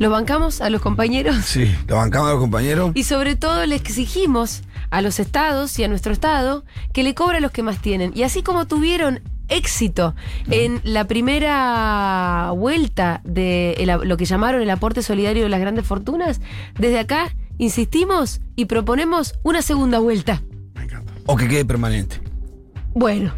Los 0.00 0.10
bancamos 0.10 0.62
a 0.62 0.70
los 0.70 0.80
compañeros 0.80 1.36
Sí, 1.44 1.70
lo 1.86 1.96
bancamos 1.96 2.28
a 2.28 2.32
los 2.32 2.40
compañeros. 2.40 2.90
y 2.94 3.04
sobre 3.04 3.36
todo 3.36 3.64
le 3.66 3.76
exigimos 3.76 4.62
a 4.90 5.00
los 5.02 5.20
estados 5.20 5.78
y 5.78 5.84
a 5.84 5.88
nuestro 5.88 6.12
estado 6.12 6.64
que 6.92 7.02
le 7.02 7.14
cobre 7.14 7.38
a 7.38 7.40
los 7.40 7.50
que 7.52 7.62
más 7.62 7.80
tienen. 7.80 8.12
Y 8.14 8.22
así 8.24 8.42
como 8.42 8.66
tuvieron 8.66 9.20
éxito 9.48 10.14
en 10.50 10.80
la 10.84 11.06
primera 11.06 12.52
vuelta 12.56 13.20
de 13.24 13.72
el- 13.78 14.08
lo 14.08 14.16
que 14.16 14.24
llamaron 14.24 14.62
el 14.62 14.70
aporte 14.70 15.02
solidario 15.02 15.42
de 15.42 15.48
las 15.48 15.60
grandes 15.60 15.86
fortunas, 15.86 16.40
desde 16.78 16.98
acá 17.00 17.34
insistimos 17.58 18.40
y 18.56 18.66
proponemos 18.66 19.34
una 19.42 19.62
segunda 19.62 19.98
vuelta. 19.98 20.42
O 21.26 21.36
que 21.36 21.48
quede 21.48 21.64
permanente. 21.64 22.20
Bueno, 22.92 23.32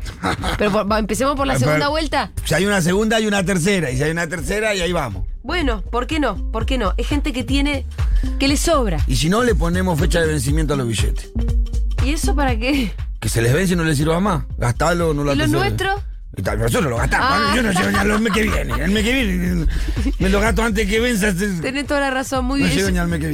pero 0.58 0.72
por- 0.72 0.90
va, 0.90 0.98
empecemos 0.98 1.36
por 1.36 1.46
la 1.46 1.58
segunda 1.58 1.88
vuelta. 1.88 2.32
Si 2.44 2.54
hay 2.54 2.64
una 2.66 2.80
segunda, 2.80 3.16
hay 3.18 3.26
una 3.26 3.44
tercera. 3.44 3.90
Y 3.90 3.96
si 3.96 4.02
hay 4.02 4.10
una 4.10 4.26
tercera, 4.26 4.74
y 4.74 4.80
ahí 4.80 4.92
vamos. 4.92 5.26
Bueno, 5.42 5.82
¿por 5.82 6.06
qué 6.06 6.20
no? 6.20 6.50
¿Por 6.52 6.64
qué 6.66 6.78
no? 6.78 6.94
Es 6.96 7.06
gente 7.08 7.32
que 7.32 7.44
tiene, 7.44 7.84
que 8.38 8.48
le 8.48 8.56
sobra. 8.56 8.98
Y 9.06 9.16
si 9.16 9.28
no, 9.28 9.42
le 9.42 9.54
ponemos 9.54 9.98
fecha 9.98 10.20
de 10.20 10.26
vencimiento 10.28 10.74
a 10.74 10.76
los 10.76 10.86
billetes. 10.88 11.30
¿Y 12.04 12.10
eso 12.12 12.34
para 12.34 12.58
qué? 12.58 12.92
Que 13.20 13.28
se 13.28 13.42
les 13.42 13.52
vence 13.52 13.74
y 13.74 13.76
no 13.76 13.84
les 13.84 13.96
sirva 13.98 14.18
más. 14.20 14.44
Gastalo, 14.58 15.12
no 15.14 15.22
lo 15.24 15.32
¿Y 15.32 15.36
los 15.36 15.46
haces- 15.48 15.52
nuestros? 15.52 16.00
Y 16.34 16.40
tal, 16.40 16.58
nosotros 16.58 16.88
lo 16.90 16.96
gastamos. 16.96 17.28
Ah. 17.30 17.52
Yo 17.54 17.62
no 17.62 17.72
llego 17.72 17.90
ni 17.90 17.96
al 17.98 18.20
mes 18.20 18.32
que 18.32 18.42
viene. 18.42 18.84
El 18.84 18.90
mes 18.90 19.04
que 19.04 19.12
viene 19.12 19.66
me 20.18 20.28
lo 20.30 20.40
gasto 20.40 20.62
antes 20.62 20.88
que 20.88 20.98
venza. 20.98 21.30
Tenés 21.60 21.86
toda 21.86 22.00
la 22.00 22.10
razón, 22.10 22.46
muy 22.46 22.60
No 22.60 22.66
bien. 22.66 22.78
llego 22.78 22.90
ni 22.90 22.98
al 22.98 23.08
mes 23.08 23.20
que 23.20 23.26
viene. 23.26 23.30